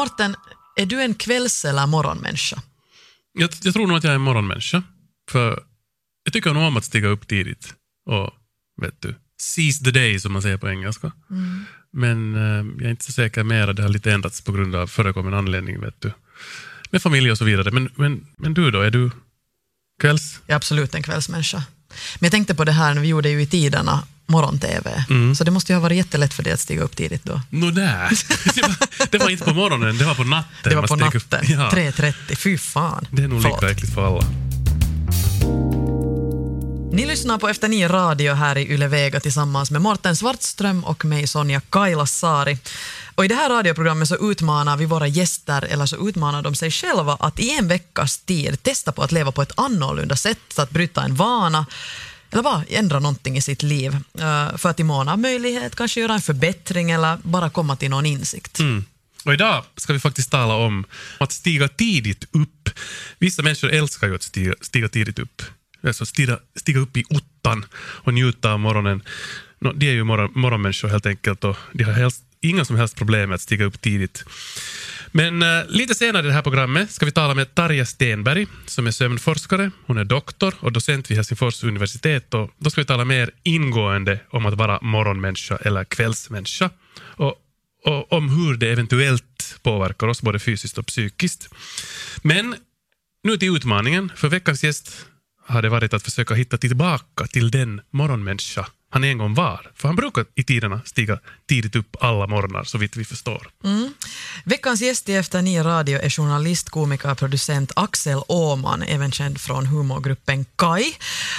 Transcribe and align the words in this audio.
Morten, 0.00 0.36
är 0.76 0.86
du 0.86 1.02
en 1.02 1.14
kvälls 1.14 1.64
eller 1.64 1.86
morgonmänniska? 1.86 2.62
Jag, 3.32 3.50
jag 3.62 3.74
tror 3.74 3.86
nog 3.86 3.96
att 3.96 4.04
jag 4.04 4.10
är 4.10 4.14
en 4.14 4.20
morgonmänniska. 4.20 4.82
För 5.30 5.62
jag 6.24 6.32
tycker 6.32 6.54
nog 6.54 6.62
om 6.62 6.76
att 6.76 6.84
stiga 6.84 7.08
upp 7.08 7.28
tidigt 7.28 7.74
och 8.06 8.30
vet 8.82 9.00
du, 9.00 9.14
seize 9.40 9.84
the 9.84 9.90
day 9.90 10.20
som 10.20 10.32
man 10.32 10.42
säger 10.42 10.56
på 10.56 10.68
engelska. 10.68 11.12
Men 11.92 12.34
eh, 12.34 12.66
jag 12.78 12.82
är 12.82 12.90
inte 12.90 13.04
så 13.04 13.12
säker 13.12 13.42
mer, 13.42 13.72
det 13.72 13.82
har 13.82 13.88
lite 13.88 14.12
ändrats 14.12 14.40
på 14.40 14.52
grund 14.52 14.74
av 14.74 14.86
förekommande 14.86 15.38
anledning. 15.38 15.80
Vet 15.80 16.00
du. 16.00 16.12
Med 16.90 17.02
familj 17.02 17.30
och 17.30 17.38
så 17.38 17.44
vidare. 17.44 17.70
Men, 17.70 17.90
men, 17.94 18.26
men 18.36 18.54
du 18.54 18.70
då, 18.70 18.80
är 18.80 18.90
du 18.90 19.10
kvälls... 20.00 20.40
Jag 20.46 20.52
är 20.52 20.56
absolut 20.56 20.94
en 20.94 21.02
kvällsmänniska. 21.02 21.64
Men 22.18 22.26
jag 22.26 22.32
tänkte 22.32 22.54
på 22.54 22.64
det 22.64 22.72
här 22.72 22.94
när 22.94 23.02
vi 23.02 23.08
gjorde 23.08 23.30
ju 23.30 23.42
i 23.42 23.46
tiderna 23.46 24.02
morgon-tv. 24.30 25.04
Så 25.36 25.44
det 25.44 25.50
måste 25.50 25.72
ju 25.72 25.76
ha 25.76 25.82
varit 25.82 25.96
jättelätt 25.96 26.34
för 26.34 26.42
dig 26.42 26.52
att 26.52 26.60
stiga 26.60 26.82
upp 26.82 26.96
tidigt 26.96 27.24
då. 27.24 27.40
Där. 27.50 28.10
det, 28.54 28.62
var, 28.62 29.08
det 29.10 29.18
var 29.18 29.30
inte 29.30 29.44
på 29.44 29.54
morgonen, 29.54 29.98
det 29.98 30.04
var 30.04 30.14
på 30.14 30.24
natten. 30.24 30.70
Det 30.70 30.74
var 30.74 30.86
på 30.86 30.96
natten, 30.96 31.20
Ja, 31.42 31.70
3.30. 31.72 32.36
Fy 32.36 32.58
fan. 32.58 33.06
det 33.10 33.22
är 33.22 33.28
nog 33.28 33.42
lika 33.42 33.70
äckligt 33.70 33.94
för 33.94 34.06
alla. 34.06 34.26
Ni 36.92 37.06
lyssnar 37.06 37.38
på 37.38 37.48
Efter 37.48 37.68
nio 37.68 37.88
radio 37.88 38.34
här 38.34 38.58
i 38.58 38.72
Yle 38.72 38.88
Vega 38.88 39.20
tillsammans 39.20 39.70
med 39.70 39.82
Morten 39.82 40.16
Svartström 40.16 40.84
och 40.84 41.04
mig 41.04 41.26
Sonja 41.26 41.60
Kailasari. 41.60 42.58
Och 43.14 43.24
I 43.24 43.28
det 43.28 43.34
här 43.34 43.50
radioprogrammet 43.50 44.08
så 44.08 44.30
utmanar 44.30 44.76
vi 44.76 44.86
våra 44.86 45.06
gäster, 45.06 45.62
eller 45.70 45.86
så 45.86 46.08
utmanar 46.08 46.42
de 46.42 46.54
sig 46.54 46.70
själva 46.70 47.16
att 47.20 47.40
i 47.40 47.58
en 47.58 47.68
veckas 47.68 48.18
tid 48.18 48.62
testa 48.62 48.92
på 48.92 49.02
att 49.02 49.12
leva 49.12 49.32
på 49.32 49.42
ett 49.42 49.52
annorlunda 49.56 50.16
sätt, 50.16 50.58
att 50.58 50.70
bryta 50.70 51.02
en 51.02 51.14
vana 51.14 51.66
eller 52.30 52.42
bara 52.42 52.64
ändra 52.68 53.00
någonting 53.00 53.36
i 53.36 53.42
sitt 53.42 53.62
liv 53.62 53.96
eh, 54.18 54.56
för 54.56 54.68
att 54.68 54.80
i 54.80 54.84
mån 54.84 55.08
av 55.08 55.18
möjlighet 55.18 55.76
kanske 55.76 56.00
göra 56.00 56.14
en 56.14 56.20
förbättring 56.20 56.90
eller 56.90 57.18
bara 57.22 57.50
komma 57.50 57.76
till 57.76 57.90
någon 57.90 58.06
insikt. 58.06 58.58
Mm. 58.58 58.84
Och 59.24 59.34
idag 59.34 59.64
ska 59.76 59.92
vi 59.92 60.00
faktiskt 60.00 60.30
tala 60.30 60.54
om 60.54 60.84
att 61.18 61.32
stiga 61.32 61.68
tidigt 61.68 62.24
upp. 62.30 62.70
Vissa 63.18 63.42
människor 63.42 63.70
älskar 63.70 64.08
ju 64.08 64.14
att 64.14 64.22
stiga, 64.22 64.54
stiga 64.60 64.88
tidigt 64.88 65.18
upp. 65.18 65.42
Alltså 65.82 66.06
stiga, 66.06 66.38
stiga 66.56 66.80
upp 66.80 66.96
i 66.96 67.04
ottan 67.10 67.64
och 67.74 68.14
njuta 68.14 68.52
av 68.52 68.60
morgonen. 68.60 69.02
No, 69.58 69.72
de 69.72 69.88
är 69.88 69.92
ju 69.92 70.04
morgon, 70.04 70.32
morgonmänniskor 70.34 70.88
helt 70.88 71.06
enkelt 71.06 71.44
och 71.44 71.56
de 71.72 71.84
har 71.84 71.92
helst, 71.92 72.24
inga 72.40 72.64
som 72.64 72.76
helst 72.76 72.96
problem 72.96 73.28
med 73.28 73.34
att 73.34 73.40
stiga 73.40 73.64
upp 73.64 73.80
tidigt. 73.80 74.24
Men 75.12 75.42
uh, 75.42 75.64
lite 75.68 75.94
senare 75.94 76.22
i 76.22 76.26
det 76.26 76.32
här 76.32 76.42
programmet 76.42 76.90
ska 76.90 77.06
vi 77.06 77.12
tala 77.12 77.34
med 77.34 77.54
Tarja 77.54 77.86
Stenberg 77.86 78.46
som 78.66 78.86
är 78.86 78.90
sömnforskare. 78.90 79.70
Hon 79.86 79.98
är 79.98 80.04
doktor 80.04 80.54
och 80.60 80.72
docent 80.72 81.10
vid 81.10 81.16
Helsingfors 81.16 81.64
universitet. 81.64 82.34
Och 82.34 82.50
då 82.58 82.70
ska 82.70 82.80
vi 82.80 82.84
tala 82.84 83.04
mer 83.04 83.30
ingående 83.42 84.20
om 84.30 84.46
att 84.46 84.54
vara 84.54 84.78
morgonmänniska 84.82 85.56
eller 85.56 85.84
kvällsmänniska. 85.84 86.70
Och 87.00 87.34
och 87.84 88.12
om 88.12 88.28
hur 88.28 88.56
det 88.56 88.72
eventuellt 88.72 89.58
påverkar 89.62 90.08
oss 90.08 90.22
både 90.22 90.38
fysiskt 90.38 90.78
och 90.78 90.86
psykiskt. 90.86 91.48
Men 92.22 92.54
nu 93.22 93.36
till 93.36 93.56
utmaningen. 93.56 94.12
För 94.16 94.28
veckans 94.28 94.64
gäst 94.64 95.06
har 95.46 95.62
det 95.62 95.68
varit 95.68 95.94
att 95.94 96.02
försöka 96.02 96.34
hitta 96.34 96.58
tillbaka 96.58 97.26
till 97.26 97.50
den 97.50 97.80
morgonmänniska 97.90 98.66
han 98.90 99.04
en 99.04 99.18
gång 99.18 99.34
var. 99.34 99.70
För 99.74 99.88
han 99.88 99.96
brukar 99.96 100.24
i 100.34 100.42
tiderna 100.42 100.80
stiga 100.84 101.18
tidigt 101.48 101.76
upp 101.76 101.96
alla 102.00 102.26
morgnar, 102.26 102.64
så 102.64 102.78
vitt 102.78 102.96
vi 102.96 103.04
förstår. 103.04 103.50
Veckans 104.44 104.80
gäst 104.80 105.08
i 105.08 105.14
Efter 105.14 105.42
nio 105.42 105.62
radio 105.62 105.98
är 105.98 106.10
journalist, 106.10 106.70
komiker, 106.70 107.14
producent 107.14 107.72
Axel 107.76 108.18
Åman, 108.28 108.82
även 108.82 109.12
känd 109.12 109.40
från 109.40 109.66
humorgruppen 109.66 110.44
Kai. 110.56 110.92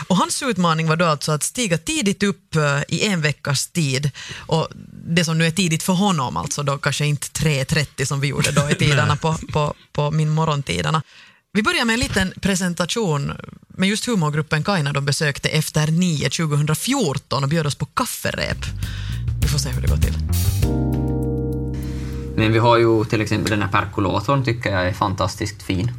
Och 0.07 0.17
hans 0.17 0.43
utmaning 0.43 0.87
var 0.87 0.95
då 0.95 1.05
alltså 1.05 1.31
att 1.31 1.43
stiga 1.43 1.77
tidigt 1.77 2.23
upp 2.23 2.55
eh, 2.55 2.81
i 2.87 3.05
en 3.07 3.21
veckas 3.21 3.67
tid. 3.67 4.11
Och 4.37 4.67
det 5.05 5.25
som 5.25 5.37
nu 5.37 5.45
är 5.45 5.51
tidigt 5.51 5.83
för 5.83 5.93
honom, 5.93 6.37
alltså 6.37 6.63
då 6.63 6.77
kanske 6.77 7.05
inte 7.05 7.27
3.30 7.27 8.05
som 8.05 8.19
vi 8.19 8.27
gjorde 8.27 8.51
då 8.51 8.69
i 8.69 8.75
tiderna 8.79 9.15
på, 9.15 9.37
på, 9.51 9.73
på 9.91 10.11
min 10.11 10.29
morgontiderna. 10.29 11.03
Vi 11.53 11.63
börjar 11.63 11.85
med 11.85 11.93
en 11.93 11.99
liten 11.99 12.33
presentation 12.41 13.33
men 13.81 13.89
just 13.89 14.05
humorgruppen 14.05 14.63
Kaina 14.63 14.93
de 14.93 15.05
besökte 15.05 15.49
Efter 15.49 15.91
9 15.91 16.29
2014 16.29 17.43
och 17.43 17.49
bjöd 17.49 17.67
oss 17.67 17.75
på 17.75 17.85
kafferep. 17.85 18.57
Vi 19.41 19.47
får 19.47 19.59
se 19.59 19.69
hur 19.69 19.81
det 19.81 19.87
går 19.87 19.97
till. 19.97 20.13
Men 22.35 22.53
vi 22.53 22.59
har 22.59 22.77
ju 22.77 23.05
till 23.05 23.21
exempel 23.21 23.51
den 23.51 23.61
här 23.61 23.69
perkulatorn 23.69 24.43
tycker 24.43 24.71
jag 24.71 24.87
är 24.87 24.93
fantastiskt 24.93 25.63
fin. 25.63 25.91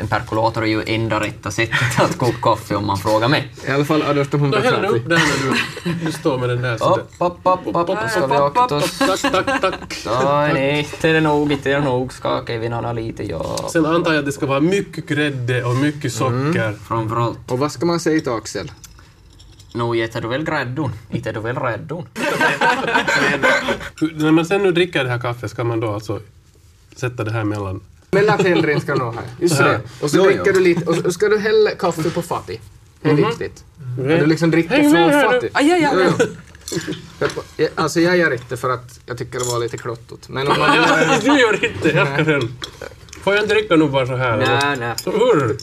En 0.00 0.08
perkulator 0.08 0.62
är 0.62 0.66
ju 0.66 0.82
enda 0.86 1.20
rätta 1.20 1.50
sättet 1.50 2.00
att 2.00 2.18
koka 2.18 2.38
kaffe 2.42 2.74
om 2.74 2.86
man 2.86 2.96
frågar 2.96 3.28
mig. 3.28 3.52
I 3.68 3.70
alla 3.70 3.84
fall 3.84 4.02
1830. 4.02 4.70
Häll 4.70 4.84
upp 4.84 5.08
den 5.08 5.18
när 5.18 5.52
du, 5.84 6.04
du 6.04 6.12
står 6.12 6.38
med 6.38 6.48
den 6.48 6.62
där. 6.62 6.74
Upp, 6.74 7.12
upp, 7.18 7.38
upp, 7.44 7.88
upp, 7.88 7.98
ska 8.10 8.26
vi 8.26 8.34
akta 8.34 8.76
oss. 8.76 8.98
Tack, 8.98 9.20
tack, 9.20 9.60
tack. 9.60 10.06
Nej, 10.54 10.78
inte 10.78 11.08
är 11.08 11.12
det 11.12 11.20
nog, 11.20 11.52
inte 11.52 11.70
är 11.70 11.74
det 11.74 11.84
nog. 11.84 12.12
Ska 12.12 12.44
Kevin 12.46 12.94
lite, 12.94 13.24
ja. 13.24 13.68
Sen 13.72 13.86
antar 13.86 14.12
jag 14.12 14.18
att 14.18 14.26
det 14.26 14.32
ska 14.32 14.46
vara 14.46 14.60
mycket 14.60 15.06
grädde 15.06 15.64
och 15.64 15.76
mycket 15.76 16.12
socker. 16.12 16.72
Framförallt, 16.88 17.50
Och 17.50 17.58
vad 17.58 17.72
ska 17.72 17.86
man 17.86 18.00
säga 18.00 18.20
till 18.20 18.32
Axel? 18.32 18.70
nog 19.74 19.98
äter 19.98 20.20
du 20.20 20.28
väl 20.28 20.44
gräddon? 20.44 20.92
Inte 21.10 21.28
är 21.28 21.32
du 21.32 21.40
väl 21.40 21.56
räddon? 21.56 22.06
När 24.00 24.30
man 24.30 24.46
sen 24.46 24.62
nu 24.62 24.72
dricker 24.72 25.04
det 25.04 25.10
här 25.10 25.18
kaffet 25.18 25.50
ska 25.50 25.64
man 25.64 25.80
då 25.80 25.94
alltså 25.94 26.20
sätta 26.96 27.24
det 27.24 27.32
här 27.32 27.44
mellan... 27.44 27.80
Mellantillring 28.10 28.80
ska 28.80 28.94
du 28.94 29.00
ha. 29.02 29.14
Just 29.40 29.58
här. 29.58 29.68
det. 29.68 29.80
Och 30.00 30.10
så 30.10 30.16
Jo, 30.16 30.24
dricker 30.24 30.42
jo. 30.46 30.52
du 30.52 30.60
lite, 30.60 30.84
och 30.84 30.94
så 30.96 31.12
ska 31.12 31.28
du 31.28 31.38
hälla 31.38 31.70
kaffe 31.70 32.10
på 32.10 32.22
fattig. 32.22 32.60
Det 33.02 33.10
är 33.10 33.14
viktigt. 33.14 33.64
Att 33.98 34.06
du 34.20 34.26
liksom 34.26 34.50
dricker 34.50 34.82
från 34.90 35.22
fattig. 35.32 35.50
Aj, 35.52 35.72
aj, 35.72 35.84
aj. 35.84 36.12
Jag- 37.56 37.68
Alltså 37.74 38.00
jag 38.00 38.16
gör 38.16 38.32
inte 38.32 38.56
för 38.56 38.70
att 38.70 39.00
jag 39.06 39.18
tycker 39.18 39.38
det 39.38 39.44
var 39.44 39.58
lite 39.58 39.76
klottot. 39.78 40.28
Men 40.28 40.48
om 40.48 40.58
man 40.58 40.70
Du 41.22 41.40
gör 41.40 41.64
inte, 41.64 41.88
jag 41.88 42.06
ska. 42.26 42.40
Får 43.28 43.34
jag 43.34 43.44
inte 43.44 43.54
dricka 43.54 43.76
nu 43.76 43.88
bara 43.88 44.06
så 44.06 44.16
här? 44.16 44.36
Nej, 44.36 44.76
nej. 44.78 44.94
Så, 45.04 45.10
hur? 45.10 45.56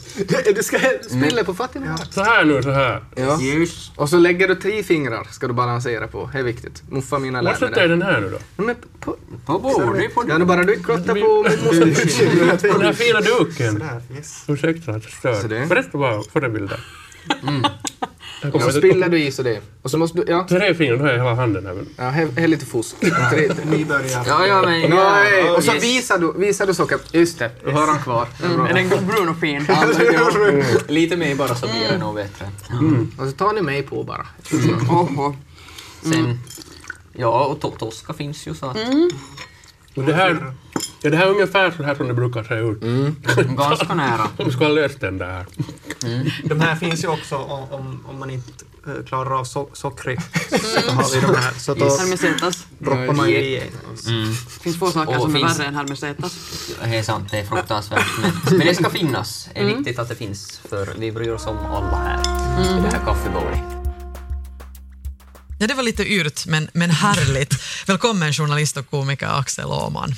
Du 0.54 0.62
ska 0.62 0.78
spilla 1.10 1.44
på 1.44 1.54
fattig 1.54 1.80
nu. 1.80 1.86
Så 2.10 2.22
här 2.22 2.44
nu, 2.44 2.62
så 2.62 2.70
här. 2.70 3.04
Ja. 3.14 3.40
Just. 3.40 3.92
Och 3.98 4.08
så 4.08 4.16
lägger 4.18 4.48
du 4.48 4.54
tre 4.54 4.82
fingrar 4.82 5.24
ska 5.30 5.46
du 5.48 5.52
balansera 5.54 6.06
på. 6.08 6.30
Det 6.32 6.38
är 6.38 6.42
viktigt. 6.42 6.82
Muffa 6.90 7.18
mina 7.18 7.38
Var 7.38 7.42
lär 7.42 7.50
mig 7.50 7.58
sätter 7.60 7.80
jag 7.80 7.90
det. 7.90 7.94
den 7.96 8.02
här 8.02 8.20
nu 8.20 8.30
då? 8.30 8.62
Men 8.64 8.74
på, 9.00 9.16
På 9.46 9.58
bordet, 9.58 10.10
ja, 10.28 10.38
nu 10.38 10.44
bara 10.44 10.64
du 10.64 10.76
klottar 10.82 11.04
på 11.06 11.14
min 11.14 11.24
moster. 11.64 12.72
Den 12.72 12.82
här 12.82 12.92
fina 12.92 13.20
duken. 13.20 13.72
Sådär, 13.72 14.02
yes. 14.16 14.44
Ursäkta 14.48 14.90
att 14.92 15.02
jag 15.22 15.34
Så 15.34 15.40
stör. 15.40 15.48
det- 15.48 15.66
Berätta 15.66 15.98
bara 15.98 16.22
förebilder. 16.32 16.80
Här 17.28 17.62
Och 18.52 18.62
så 18.62 18.72
spiller 18.72 19.08
du 19.08 19.18
i 19.22 19.32
så 19.32 19.42
det. 19.42 19.60
Och 19.82 19.90
så 19.90 19.98
måste 19.98 20.18
du, 20.18 20.32
ja, 20.32 20.46
Tre 20.48 20.74
fingrar, 20.74 20.96
då 20.96 21.04
har 21.04 21.10
jag 21.10 21.18
hela 21.18 21.34
handen 21.34 21.66
här. 21.66 21.74
men- 21.74 21.88
ja 21.96 22.10
är 22.42 22.48
lite 22.48 22.66
fusk. 22.66 22.96
Tre, 23.00 23.50
Ja, 24.26 24.46
ja, 24.46 24.62
men... 24.62 24.90
Nej, 24.90 25.50
och 25.50 25.64
så 25.64 25.72
Yes. 25.74 25.84
visar 25.84 26.18
du, 26.18 26.32
visar 26.32 26.66
du 26.66 26.74
socker. 26.74 26.98
Just 27.12 27.38
det, 27.38 27.50
du 27.64 27.70
har 27.70 27.98
kvar. 27.98 28.28
Den 28.74 28.88
brun 29.06 29.28
och 29.28 29.36
fin? 29.40 29.64
Ja, 29.68 29.84
men 29.98 30.12
ja. 30.14 30.30
Lite 30.88 31.16
mer 31.16 31.34
bara 31.34 31.54
så 31.54 31.66
blir 31.66 31.88
det 31.90 31.98
nog 31.98 32.14
bättre. 32.14 32.46
Och 33.18 33.26
så 33.26 33.32
tar 33.32 33.52
ni 33.52 33.62
mig 33.62 33.82
på 33.82 34.02
bara. 34.04 34.26
Sen... 36.02 36.40
Ja, 37.12 37.44
och 37.44 37.60
to 37.60 37.70
Tosca 37.70 38.12
finns 38.12 38.46
ju 38.48 38.54
så 38.54 38.66
att... 38.66 38.76
Och 39.94 40.02
det 40.04 40.12
här, 40.14 40.52
ja, 41.02 41.10
det 41.10 41.16
här 41.16 41.26
är 41.26 41.30
ungefär 41.30 41.70
så 41.70 41.82
här 41.82 41.94
som 41.94 42.08
det 42.08 42.14
brukar 42.14 42.44
se 42.44 42.54
ut. 42.54 42.80
Ganska 43.56 43.94
nära. 43.94 44.28
De 44.36 44.52
ska 44.52 44.64
ha 44.64 44.68
löst 44.72 45.00
den 45.00 45.18
där. 45.18 45.46
De 46.44 46.60
här 46.60 46.76
finns 46.76 47.04
ju 47.04 47.08
också 47.08 47.36
om, 47.36 47.72
om, 47.72 48.04
om 48.08 48.18
man 48.18 48.30
inte 48.30 48.64
eh, 48.86 49.04
klarar 49.06 49.38
av 49.40 49.44
so 49.44 49.68
sockret. 49.72 50.18
Så 50.50 50.90
har 50.90 51.14
vi 51.14 51.20
de 51.20 51.34
här. 51.40 51.52
Så 51.58 51.74
då 51.74 51.96
Hermesetas. 51.96 52.66
droppar 52.78 53.12
man 53.12 53.30
ju 53.30 53.36
i. 53.36 53.62
Det 54.06 54.62
finns 54.62 54.78
få 54.78 54.90
saker 54.90 55.16
Och 55.16 55.22
som 55.22 55.36
är 55.36 55.38
finns- 55.40 55.58
värre 55.58 55.66
än 55.68 55.74
hermesetas. 55.74 56.32
Det 56.84 56.98
är 56.98 57.02
sant, 57.02 57.30
det 57.30 57.38
är 57.38 57.44
fruktansvärt. 57.46 58.06
Men, 58.22 58.58
men 58.58 58.66
det 58.66 58.74
ska 58.74 58.90
finnas. 58.90 59.48
Det 59.54 59.60
är 59.60 59.64
viktigt 59.64 59.98
att 59.98 60.08
det 60.08 60.14
finns, 60.16 60.60
för 60.68 60.94
vi 60.98 61.12
bryr 61.12 61.30
oss 61.30 61.46
om 61.46 61.58
alla 61.58 61.96
här 61.96 62.20
i 62.60 62.80
det 62.82 62.96
här 62.96 63.04
kaffebordet. 63.04 63.58
Ja, 65.58 65.66
det 65.66 65.74
var 65.74 65.82
lite 65.82 66.12
yrt, 66.12 66.46
men, 66.46 66.68
men 66.72 66.90
härligt. 66.90 67.54
Välkommen 67.86 68.32
journalist 68.32 68.76
och 68.76 68.90
komiker 68.90 69.38
Axel 69.40 69.64
Åman. 69.66 70.14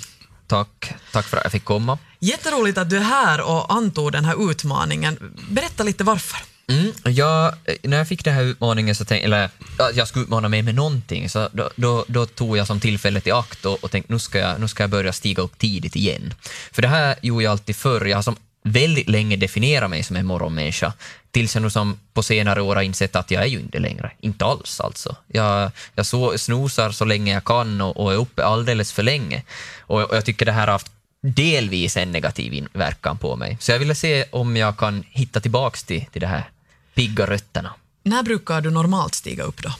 Tack. 0.49 0.95
Tack 1.13 1.27
för 1.27 1.37
att 1.37 1.45
jag 1.45 1.53
fick 1.53 1.65
komma. 1.65 1.99
Jätteroligt 2.21 2.79
att 2.79 2.91
du 2.91 2.97
är 2.97 3.03
här 3.03 3.41
och 3.41 3.73
antog 3.73 4.13
den 4.13 4.25
här 4.25 4.51
utmaningen. 4.51 5.35
Berätta 5.51 5.83
lite 5.83 6.05
varför. 6.05 6.39
Mm, 6.71 6.93
jag, 7.05 7.55
när 7.83 7.97
jag 7.97 8.09
fick 8.09 8.25
den 8.25 8.35
här 8.35 8.43
utmaningen, 8.43 8.95
så 8.95 9.05
tänkte, 9.05 9.25
eller 9.25 9.51
att 9.79 9.97
jag 9.97 10.09
skulle 10.09 10.23
utmana 10.23 10.49
mig 10.49 10.63
med 10.63 10.75
någonting, 10.75 11.29
så 11.31 11.49
då, 11.53 11.71
då, 11.77 12.05
då 12.09 12.27
tog 12.27 12.57
jag 12.57 12.67
som 12.67 12.81
tillfället 12.81 13.27
i 13.27 13.31
akt 13.31 13.65
och, 13.65 13.85
och 13.85 13.91
tänkte 13.91 14.13
nu 14.13 14.19
ska, 14.19 14.39
jag, 14.39 14.61
nu 14.61 14.69
ska 14.69 14.83
jag 14.83 14.91
börja 14.91 15.13
stiga 15.13 15.43
upp 15.43 15.59
tidigt 15.59 15.97
igen. 15.97 16.35
För 16.73 16.83
det 16.83 16.89
här 16.89 17.17
gjorde 17.23 17.45
jag 17.45 17.51
alltid 17.51 17.77
förr. 17.77 18.05
Jag 18.05 18.17
har 18.17 18.23
som 18.23 18.37
väldigt 18.63 19.09
länge 19.09 19.37
definierat 19.37 19.91
mig 19.91 20.03
som 20.03 20.17
en 20.17 20.27
morgonmänniska, 20.27 20.93
tills 21.31 21.55
jag 21.55 21.63
nu 21.63 21.71
som 21.71 21.99
på 22.13 22.23
senare 22.23 22.63
år 22.63 22.77
har 22.77 22.83
insett 22.83 23.17
att 23.17 23.31
jag 23.31 23.43
är 23.43 23.47
ju 23.47 23.61
inte 23.61 23.79
längre. 23.79 24.11
Inte 24.21 24.45
alls 24.45 24.81
alltså. 24.81 25.17
Jag, 25.27 25.71
jag 25.95 26.07
så, 26.07 26.39
snosar 26.39 26.91
så 26.91 27.05
länge 27.05 27.33
jag 27.33 27.45
kan 27.45 27.81
och, 27.81 27.97
och 27.97 28.13
är 28.13 28.17
uppe 28.17 28.45
alldeles 28.45 28.93
för 28.93 29.03
länge. 29.03 29.43
Och, 29.81 30.03
och 30.03 30.17
jag 30.17 30.25
tycker 30.25 30.47
det 30.47 30.53
här 30.53 30.67
har 30.67 30.73
haft 30.73 30.93
delvis 31.21 31.97
en 31.97 32.13
negativ 32.13 32.53
inverkan 32.55 33.19
på 33.19 33.37
mig. 33.37 33.57
Så 33.61 33.73
jag 33.73 33.79
ville 33.79 33.95
se 33.95 34.25
om 34.31 34.57
jag 34.57 34.77
kan 34.77 35.05
hitta 35.11 35.41
tillbaks 35.41 35.85
till, 35.85 36.05
till 36.13 36.21
det 36.21 36.27
här 36.27 36.51
pigga 36.95 37.27
rötterna. 37.27 37.75
När 38.03 38.23
brukar 38.23 38.61
du 38.61 38.71
normalt 38.71 39.15
stiga 39.15 39.45
upp 39.45 39.63
då? 39.63 39.73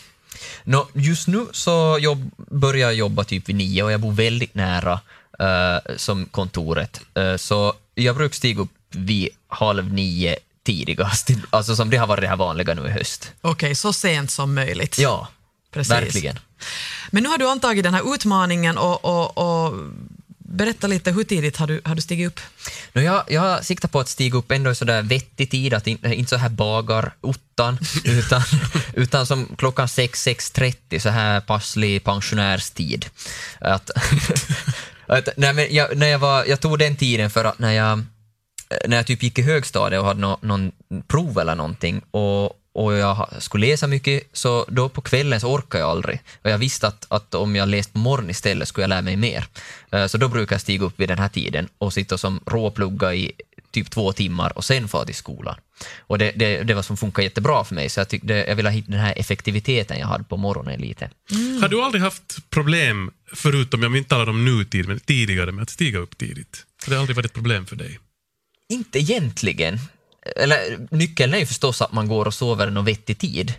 Nå, 0.65 0.89
just 0.93 1.29
nu 1.29 1.47
så 1.53 1.99
jobb, 2.01 2.31
börjar 2.37 2.89
jag 2.89 2.95
jobba 2.95 3.25
typ 3.25 3.49
vid 3.49 3.57
nio 3.57 3.83
och 3.83 3.93
jag 3.93 4.01
bor 4.01 4.13
väldigt 4.13 4.55
nära 4.55 5.01
eh, 5.39 5.97
som 5.97 6.27
kontoret. 6.27 7.01
Eh, 7.15 7.37
så 7.37 7.75
jag 7.95 8.17
brukar 8.17 8.35
stiga 8.35 8.61
upp 8.61 8.71
vid 8.91 9.29
halv 9.49 9.93
nio 9.93 10.37
tidigast, 10.69 11.31
alltså 11.51 11.77
som 11.77 11.91
det 11.91 11.97
har 11.97 12.07
varit 12.07 12.21
det 12.21 12.29
här 12.29 12.37
vanliga 12.37 12.75
nu 12.75 12.87
i 12.87 12.91
höst. 12.91 13.33
Okej, 13.41 13.75
så 13.75 13.93
sent 13.93 14.31
som 14.31 14.55
möjligt. 14.55 14.99
Ja, 14.99 15.29
Precis. 15.73 15.93
verkligen. 15.93 16.39
Men 17.11 17.23
nu 17.23 17.29
har 17.29 17.39
du 17.39 17.49
antagit 17.49 17.85
den 17.85 17.95
här 17.95 18.15
utmaningen 18.15 18.79
och, 18.79 19.05
och, 19.05 19.39
och 19.39 19.75
berätta 20.39 20.87
lite, 20.87 21.13
hur 21.13 21.25
tidigt 21.25 21.57
har 21.57 21.67
du, 21.67 21.81
har 21.85 21.95
du 21.95 22.03
stigit 22.03 22.27
upp? 22.27 22.41
No, 22.93 23.01
jag, 23.01 23.25
jag 23.29 23.65
siktar 23.65 23.89
på 23.89 24.01
att 24.01 24.09
stiga 24.09 24.39
upp 24.39 24.53
ändå 24.53 24.71
i 24.71 24.75
sådär 24.75 25.03
vettig 25.03 25.51
tid, 25.51 25.75
att 25.75 25.87
in, 25.87 26.13
inte 26.13 26.31
så 26.31 26.37
här 26.37 26.49
bagar 26.49 27.13
ottan, 27.21 27.79
utan, 28.05 28.43
utan 28.95 29.27
som 29.27 29.57
klockan 29.59 29.89
6, 29.89 30.27
6.30, 30.27 30.99
så 30.99 31.09
här 31.09 31.41
passlig 31.41 32.05
pensionärstid. 32.05 33.07
Att, 33.61 33.91
att, 35.07 35.29
nej, 35.37 35.53
men 35.53 35.67
jag, 35.71 35.97
när 35.97 36.09
jag, 36.09 36.19
var, 36.19 36.45
jag 36.45 36.61
tog 36.61 36.79
den 36.79 36.97
tiden 36.97 37.31
för 37.31 37.45
att 37.45 37.59
när 37.59 37.73
jag, 37.73 38.05
när 38.87 38.97
jag 38.97 39.07
typ 39.07 39.23
gick 39.23 39.39
i 39.39 39.43
högstadiet 39.43 40.01
och 40.01 40.07
hade 40.07 40.21
no, 40.21 40.39
någon 40.43 40.73
prov 41.07 41.39
eller 41.39 41.55
någonting 41.55 42.03
och, 42.11 42.45
och 42.73 42.93
jag 42.95 43.29
skulle 43.39 43.67
läsa 43.67 43.87
mycket, 43.87 44.23
så 44.33 44.67
då 44.69 44.89
på 44.89 45.01
kvällen 45.01 45.41
så 45.41 45.53
orkade 45.53 45.85
jag 45.85 45.91
aldrig. 45.91 46.21
Och 46.43 46.51
jag 46.51 46.59
visste 46.59 46.89
att, 46.89 47.07
att 47.09 47.35
om 47.35 47.57
jag 47.57 47.69
läste 47.69 47.93
på 47.93 47.99
morgonen 47.99 48.31
istället 48.31 48.69
skulle 48.69 48.83
jag 48.83 48.89
lära 48.89 49.03
mig 49.03 49.17
mer. 49.17 49.45
Eh, 49.93 50.07
så 50.07 50.19
då 50.19 50.29
brukar 50.29 50.55
jag 50.55 50.61
stiga 50.61 50.85
upp 50.85 51.01
vid 51.01 51.09
den 51.09 51.19
här 51.19 51.29
tiden 51.29 51.69
och 51.79 51.93
sitta 51.93 52.19
som 52.19 52.41
råplugga 52.47 53.15
i 53.15 53.33
typ 53.71 53.91
två 53.91 54.13
timmar 54.13 54.59
och 54.59 54.65
sen 54.65 54.89
fara 54.89 55.05
till 55.05 55.15
skolan. 55.15 55.57
Och 55.99 56.19
det, 56.19 56.33
det, 56.37 56.63
det 56.63 56.75
var 56.75 56.83
som 56.83 56.97
funkar 56.97 57.23
jättebra 57.23 57.65
för 57.65 57.75
mig, 57.75 57.89
så 57.89 58.01
jag, 58.01 58.09
tyckte, 58.09 58.35
jag 58.35 58.57
ville 58.57 58.71
hitta 58.71 58.91
den 58.91 59.01
här 59.01 59.15
effektiviteten 59.17 59.99
jag 59.99 60.07
hade 60.07 60.25
på 60.25 60.37
morgonen 60.37 60.81
lite. 60.81 61.11
Mm. 61.31 61.63
Har 61.63 61.69
du 61.69 61.83
aldrig 61.83 62.03
haft 62.03 62.51
problem, 62.51 63.11
förutom, 63.35 63.83
jag 63.83 63.97
inte 63.97 64.11
talar 64.11 64.29
om 64.29 64.45
nutid, 64.45 64.89
men 64.89 65.01
tidigare 65.01 65.53
med 65.53 65.63
att 65.63 65.71
stiga 65.71 65.99
upp 65.99 66.19
tidigt? 66.19 66.65
Har 66.87 66.95
det 66.95 67.01
aldrig 67.01 67.17
varit 67.17 67.27
ett 67.27 67.33
problem 67.33 67.67
för 67.67 67.77
dig? 67.77 67.99
Inte 68.69 68.99
egentligen. 68.99 69.79
Eller 70.37 70.89
nyckeln 70.91 71.35
är 71.35 71.39
ju 71.39 71.47
förstås 71.47 71.83
att 71.83 71.93
man 71.93 72.09
går 72.09 72.27
och 72.27 72.35
sover 72.35 72.71
någon 72.71 72.85
vettig 72.85 73.19
tid. 73.19 73.55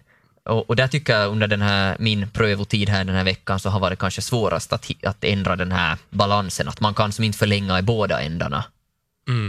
Och, 0.45 0.69
och 0.69 0.75
där 0.75 0.87
tycker 0.87 1.19
jag 1.19 1.31
under 1.31 1.47
den 1.47 1.61
här, 1.61 1.97
min 1.99 2.29
prövotid 2.29 2.89
här 2.89 3.03
den 3.03 3.15
här 3.15 3.23
veckan 3.23 3.59
så 3.59 3.69
har 3.69 3.79
varit 3.79 3.99
kanske 3.99 4.21
svårast 4.21 4.73
att, 4.73 4.91
att 5.03 5.23
ändra 5.23 5.55
den 5.55 5.71
här 5.71 5.97
balansen, 6.09 6.67
att 6.67 6.79
man 6.79 6.93
kan 6.93 7.11
som 7.11 7.23
inte 7.23 7.37
förlänga 7.37 7.79
i 7.79 7.81
båda 7.81 8.21
ändarna. 8.21 8.63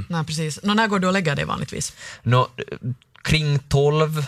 Nej, 0.08 0.24
precis. 0.24 0.60
Nå, 0.62 0.74
när 0.74 0.88
går 0.88 0.98
du 0.98 1.06
och 1.06 1.12
lägger 1.12 1.36
dig 1.36 1.44
vanligtvis? 1.44 1.96
Nå, 2.22 2.48
kring 3.22 3.58
12, 3.58 4.26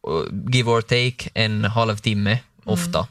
och 0.00 0.26
give 0.48 0.70
or 0.70 0.80
take, 0.80 1.30
en 1.34 1.64
halvtimme 1.64 2.38
ofta. 2.64 3.06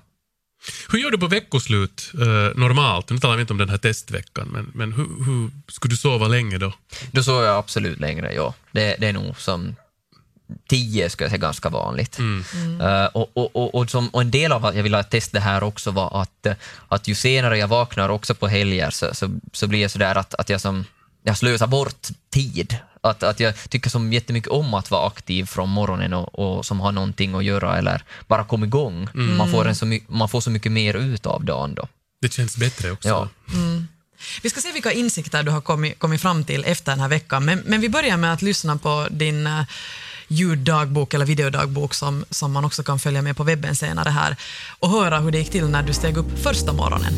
Hur 0.90 1.00
gör 1.00 1.12
du 1.12 1.18
på 1.18 1.28
veckoslut 1.28 2.12
eh, 2.14 2.60
normalt? 2.60 3.10
Nu 3.10 3.18
talar 3.18 3.36
vi 3.36 3.42
inte 3.42 3.54
om 3.54 3.60
den 3.60 3.70
här 3.70 3.78
testveckan, 3.78 4.48
men, 4.48 4.72
men 4.74 4.94
hur, 4.94 5.26
hur 5.26 5.52
skulle 5.68 5.92
du 5.92 5.98
sova 5.98 6.28
länge 6.28 6.58
då? 6.58 6.74
Då 7.12 7.24
sover 7.24 7.48
jag 7.48 7.58
absolut 7.58 8.00
längre, 8.00 8.34
ja. 8.34 8.54
Det, 8.72 8.96
det 9.00 9.08
är 9.08 9.14
nog 9.14 9.40
som 9.40 9.76
10 10.68 11.10
skulle 11.10 11.26
jag 11.26 11.32
säga 11.32 11.38
ganska 11.38 11.70
vanligt. 11.70 12.20
Eh, 12.82 13.06
och, 13.06 13.32
och, 13.34 13.56
och, 13.56 13.76
och, 13.76 13.90
som, 13.90 14.10
och 14.10 14.22
en 14.22 14.32
del 14.32 14.52
av 14.52 14.66
att 14.66 14.76
jag 14.76 14.84
ville 14.84 15.04
testa 15.04 15.38
det 15.38 15.44
här 15.44 15.64
också 15.64 15.92
var 15.92 16.22
att, 16.22 16.46
eh, 16.46 16.54
att 16.88 17.08
ju 17.08 17.16
senare 17.16 17.58
jag 17.58 17.68
vaknar 17.68 18.10
också 18.10 18.36
på 18.36 18.48
helger 18.48 18.90
så, 18.90 19.16
så, 19.16 19.40
så 19.54 19.68
blir 19.68 19.82
jag 19.82 19.92
sådär 19.92 20.16
att, 20.16 20.34
att 20.34 20.50
jag 20.50 20.62
som 20.62 20.86
jag 21.24 21.38
slösar 21.38 21.68
bort 21.68 22.08
tid. 22.30 22.78
Att, 23.02 23.24
att 23.24 23.40
jag 23.40 23.70
tycker 23.70 23.90
som 23.90 24.14
jättemycket 24.14 24.50
om 24.50 24.74
att 24.74 24.92
vara 24.92 25.08
aktiv 25.08 25.46
från 25.46 25.70
morgonen 25.70 26.14
och, 26.14 26.40
och 26.40 26.66
som 26.66 26.80
har 26.80 26.92
någonting 26.92 27.36
att 27.36 27.44
göra 27.44 27.78
eller 27.78 28.04
bara 28.28 28.44
komma 28.44 28.66
igång. 28.66 29.08
Man, 29.14 29.52
får 29.52 29.68
en 29.68 29.76
så 29.76 29.86
my, 29.86 30.02
man 30.08 30.30
får 30.30 30.42
så 30.42 30.50
mycket 30.50 30.72
mer 30.72 30.94
ut 30.94 31.26
av 31.26 31.46
dagen 31.46 31.76
då. 31.76 31.88
Det 32.22 32.34
känns 32.34 32.58
bättre 32.58 32.92
också. 32.92 33.08
Ja. 33.08 33.28
Vi 34.42 34.50
ska 34.50 34.62
se 34.62 34.72
vilka 34.72 34.92
insikter 34.92 35.44
du 35.44 35.52
har 35.52 35.62
kommit, 35.62 36.00
kommit 36.00 36.22
fram 36.22 36.44
till 36.44 36.64
efter 36.66 36.92
den 36.92 37.00
här 37.00 37.08
veckan, 37.08 37.46
men, 37.46 37.64
men 37.66 37.82
vi 37.82 37.90
börjar 37.90 38.18
med 38.18 38.34
att 38.34 38.42
lyssna 38.42 38.78
på 38.78 39.08
din 39.12 39.48
uh, 39.48 39.64
ljuddagbok 40.28 41.14
eller 41.14 41.26
videodagbok 41.26 41.94
som, 41.94 42.26
som 42.30 42.52
man 42.52 42.66
också 42.66 42.84
kan 42.84 43.00
följa 43.00 43.22
med 43.22 43.38
på 43.38 43.44
webben 43.44 43.76
senare 43.76 44.10
här 44.10 44.36
och 44.80 44.90
höra 44.90 45.20
hur 45.20 45.32
det 45.32 45.38
gick 45.38 45.52
till 45.52 45.68
när 45.68 45.84
du 45.84 45.94
steg 45.94 46.18
upp 46.18 46.40
första 46.44 46.74
morgonen. 46.74 47.14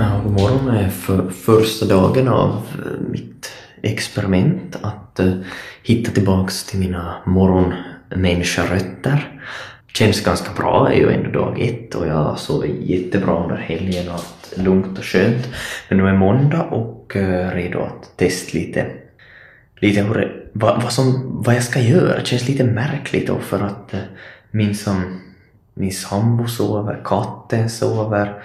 Ja, 0.00 0.20
god 0.24 0.32
morgon 0.32 0.68
är 0.68 0.88
för 0.88 1.30
första 1.30 1.86
dagen 1.86 2.28
av 2.28 2.50
eh, 2.50 3.00
mitt 3.10 3.52
experiment 3.82 4.76
att 4.80 5.20
eh, 5.20 5.32
hitta 5.82 6.10
tillbaks 6.10 6.64
till 6.64 6.78
mina 6.78 7.16
morgonmänniskorötter. 7.26 9.40
Känns 9.94 10.24
ganska 10.24 10.52
bra, 10.52 10.92
är 10.92 10.96
ju 10.96 11.12
ändå 11.12 11.30
dag 11.30 11.60
ett 11.60 11.94
och 11.94 12.06
jag 12.06 12.38
sov 12.38 12.66
jättebra 12.80 13.42
under 13.42 13.56
helgen 13.56 14.06
och 14.06 14.12
haft 14.12 14.58
lugnt 14.58 14.98
och 14.98 15.04
skönt. 15.04 15.48
Men 15.88 15.98
nu 15.98 16.08
är 16.08 16.16
måndag 16.16 16.62
och 16.62 17.16
eh, 17.16 17.50
redo 17.50 17.80
att 17.80 18.16
testa 18.16 18.58
lite, 18.58 18.86
lite 19.80 20.02
hur 20.02 20.14
det, 20.14 20.30
vad, 20.52 20.82
vad, 20.82 20.92
som, 20.92 21.36
vad 21.42 21.54
jag 21.54 21.64
ska 21.64 21.80
göra. 21.80 22.18
Det 22.18 22.26
känns 22.26 22.48
lite 22.48 22.64
märkligt 22.64 23.26
då 23.26 23.38
för 23.38 23.60
att 23.60 23.94
eh, 23.94 24.00
min, 24.50 24.74
som, 24.74 25.20
min 25.74 25.92
sambo 25.92 26.48
sover, 26.48 27.00
katten 27.04 27.70
sover, 27.70 28.42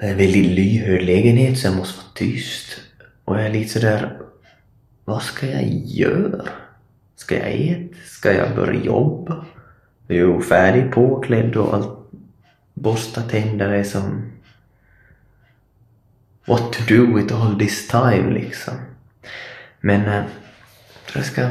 Eh, 0.00 0.10
en 0.10 0.16
väldigt 0.16 0.46
lyhörd 0.46 1.02
lägenhet 1.02 1.58
så 1.58 1.66
jag 1.66 1.76
måste 1.76 1.98
vara 1.98 2.12
tyst. 2.14 2.80
Och 3.24 3.36
jag 3.36 3.46
är 3.46 3.50
lite 3.50 3.70
sådär, 3.70 4.18
vad 5.04 5.22
ska 5.22 5.46
jag 5.46 5.64
göra? 5.84 6.44
Ska 7.16 7.34
jag 7.34 7.52
äta? 7.52 7.96
Ska 8.06 8.32
jag 8.32 8.54
börja 8.54 8.84
jobba? 8.84 9.44
Jag 10.06 10.16
är 10.16 10.22
ju 10.22 10.40
färdig 10.42 10.92
påklädd 10.92 11.56
och 11.56 11.74
allt. 11.74 11.96
Borsta 12.74 13.22
tänder 13.22 13.68
är 13.68 13.84
som... 13.84 14.32
What 16.46 16.72
to 16.72 16.82
do 16.88 17.16
with 17.16 17.34
all 17.34 17.58
this 17.58 17.88
time 17.88 18.30
liksom. 18.30 18.74
Men 19.80 20.00
eh, 20.00 20.14
jag 20.14 21.06
tror 21.06 21.24
jag 21.24 21.24
ska 21.24 21.48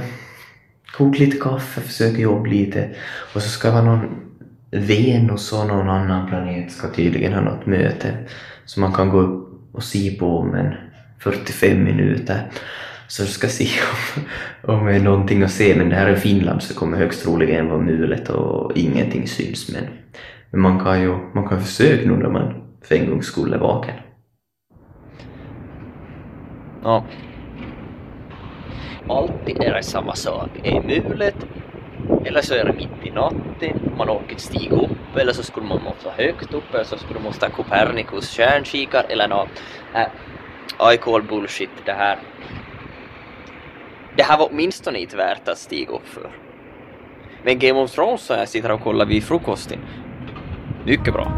koka 0.97 1.19
lite 1.19 1.37
kaffe, 1.37 1.81
försöka 1.81 2.17
jobba 2.17 2.49
lite. 2.49 2.95
Och 3.33 3.41
så 3.41 3.49
ska 3.49 3.71
vara 3.71 3.83
någon 3.83 4.28
Venus 4.71 5.53
och 5.53 5.67
någon 5.67 5.89
annan 5.89 6.27
planet 6.27 6.71
ska 6.71 6.89
tydligen 6.89 7.33
ha 7.33 7.41
något 7.41 7.65
möte. 7.65 8.17
Så 8.65 8.79
man 8.79 8.93
kan 8.93 9.09
gå 9.09 9.19
upp 9.19 9.75
och 9.75 9.83
se 9.83 10.11
på 10.11 10.37
om 10.37 10.55
en 10.55 10.73
45 11.19 11.83
minuter. 11.83 12.41
Så 13.07 13.21
jag 13.21 13.29
ska 13.29 13.47
se 13.47 13.67
om, 14.65 14.75
om 14.75 14.85
det 14.85 14.95
är 14.95 14.99
någonting 14.99 15.43
att 15.43 15.51
se. 15.51 15.75
Men 15.75 15.89
det 15.89 15.95
här 15.95 16.07
är 16.07 16.15
Finland 16.15 16.63
så 16.63 16.73
det 16.73 16.79
kommer 16.79 16.97
högst 16.97 17.23
troligen 17.23 17.67
vara 17.67 17.81
mulet 17.81 18.29
och 18.29 18.77
ingenting 18.77 19.27
syns. 19.27 19.71
Men, 19.73 19.83
men 20.51 20.61
man 20.61 20.79
kan 20.79 21.01
ju 21.01 21.17
man 21.33 21.47
kan 21.47 21.61
försöka 21.61 22.09
nu 22.09 22.17
när 22.17 22.29
man 22.29 22.53
för 22.83 22.95
en 22.95 23.09
gångs 23.09 23.25
skull 23.25 23.53
är 23.53 23.57
vaken. 23.57 23.95
Ja. 26.83 27.05
Alltid 29.09 29.57
är 29.57 29.73
det 29.73 29.83
samma 29.83 30.15
sak. 30.15 30.49
Är 30.63 30.81
mulet 30.81 31.35
eller 32.25 32.41
så 32.41 32.55
är 32.55 32.65
det 32.65 32.73
mitt 32.73 32.89
i 33.03 33.11
natten, 33.11 33.93
man 33.97 34.09
orkar 34.09 34.29
inte 34.29 34.41
stiga 34.41 34.75
upp 34.75 35.17
eller 35.17 35.33
så 35.33 35.43
skulle 35.43 35.65
man 35.65 35.83
måste 35.83 36.05
vara 36.05 36.15
högt 36.15 36.53
upp 36.53 36.73
eller 36.73 36.83
så 36.83 36.97
skulle 36.97 37.19
man 37.19 37.23
måste 37.23 37.45
ha 37.45 37.53
Copernicus 37.53 38.35
stjärnkikare 38.35 39.05
eller 39.09 39.27
nåt. 39.27 39.49
Äh, 39.95 40.93
I 40.93 40.97
call 40.97 41.23
bullshit 41.23 41.69
det 41.85 41.93
här. 41.93 42.19
Det 44.15 44.23
här 44.23 44.37
var 44.37 44.47
åtminstone 44.51 44.99
inte 44.99 45.17
värt 45.17 45.47
att 45.47 45.57
stiga 45.57 45.91
upp 45.91 46.07
för. 46.07 46.29
Men 47.43 47.59
Game 47.59 47.79
of 47.79 47.91
Thrones 47.91 48.21
så 48.21 48.33
jag 48.33 48.49
sitter 48.49 48.71
och 48.71 48.81
kollar 48.81 49.05
vid 49.05 49.23
frukosten. 49.23 49.79
Mycket 50.85 51.13
bra. 51.13 51.31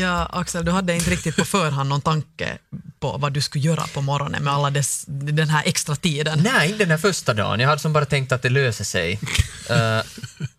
Ja, 0.00 0.26
Axel, 0.32 0.64
du 0.64 0.70
hade 0.70 0.94
inte 0.94 1.10
riktigt 1.10 1.36
på 1.36 1.44
förhand 1.44 1.88
någon 1.88 2.00
tanke 2.00 2.58
på 3.00 3.16
vad 3.18 3.32
du 3.32 3.40
skulle 3.40 3.64
göra 3.64 3.86
på 3.94 4.00
morgonen 4.00 4.44
med 4.44 4.52
alla 4.52 4.70
dess, 4.70 5.04
den 5.08 5.48
här 5.48 5.62
extra 5.66 5.96
tiden. 5.96 6.40
Nej, 6.42 6.70
inte 6.70 6.84
den 6.84 6.90
här 6.90 6.98
första 6.98 7.34
dagen. 7.34 7.60
Jag 7.60 7.68
hade 7.68 7.80
som 7.80 7.92
bara 7.92 8.04
tänkt 8.04 8.32
att 8.32 8.42
det 8.42 8.48
löser 8.48 8.84
sig. 8.84 9.20
Eh, 9.70 10.00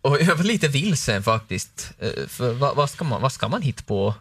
och 0.02 0.22
jag 0.22 0.36
var 0.36 0.44
lite 0.44 0.68
vilsen 0.68 1.24
faktiskt. 1.24 1.92
Eh, 2.00 2.28
för 2.28 2.54
vad, 2.54 2.76
vad, 2.76 2.90
ska 2.90 3.04
man, 3.04 3.22
vad 3.22 3.32
ska 3.32 3.48
man 3.48 3.62
hitta 3.62 3.84
på 3.84 4.14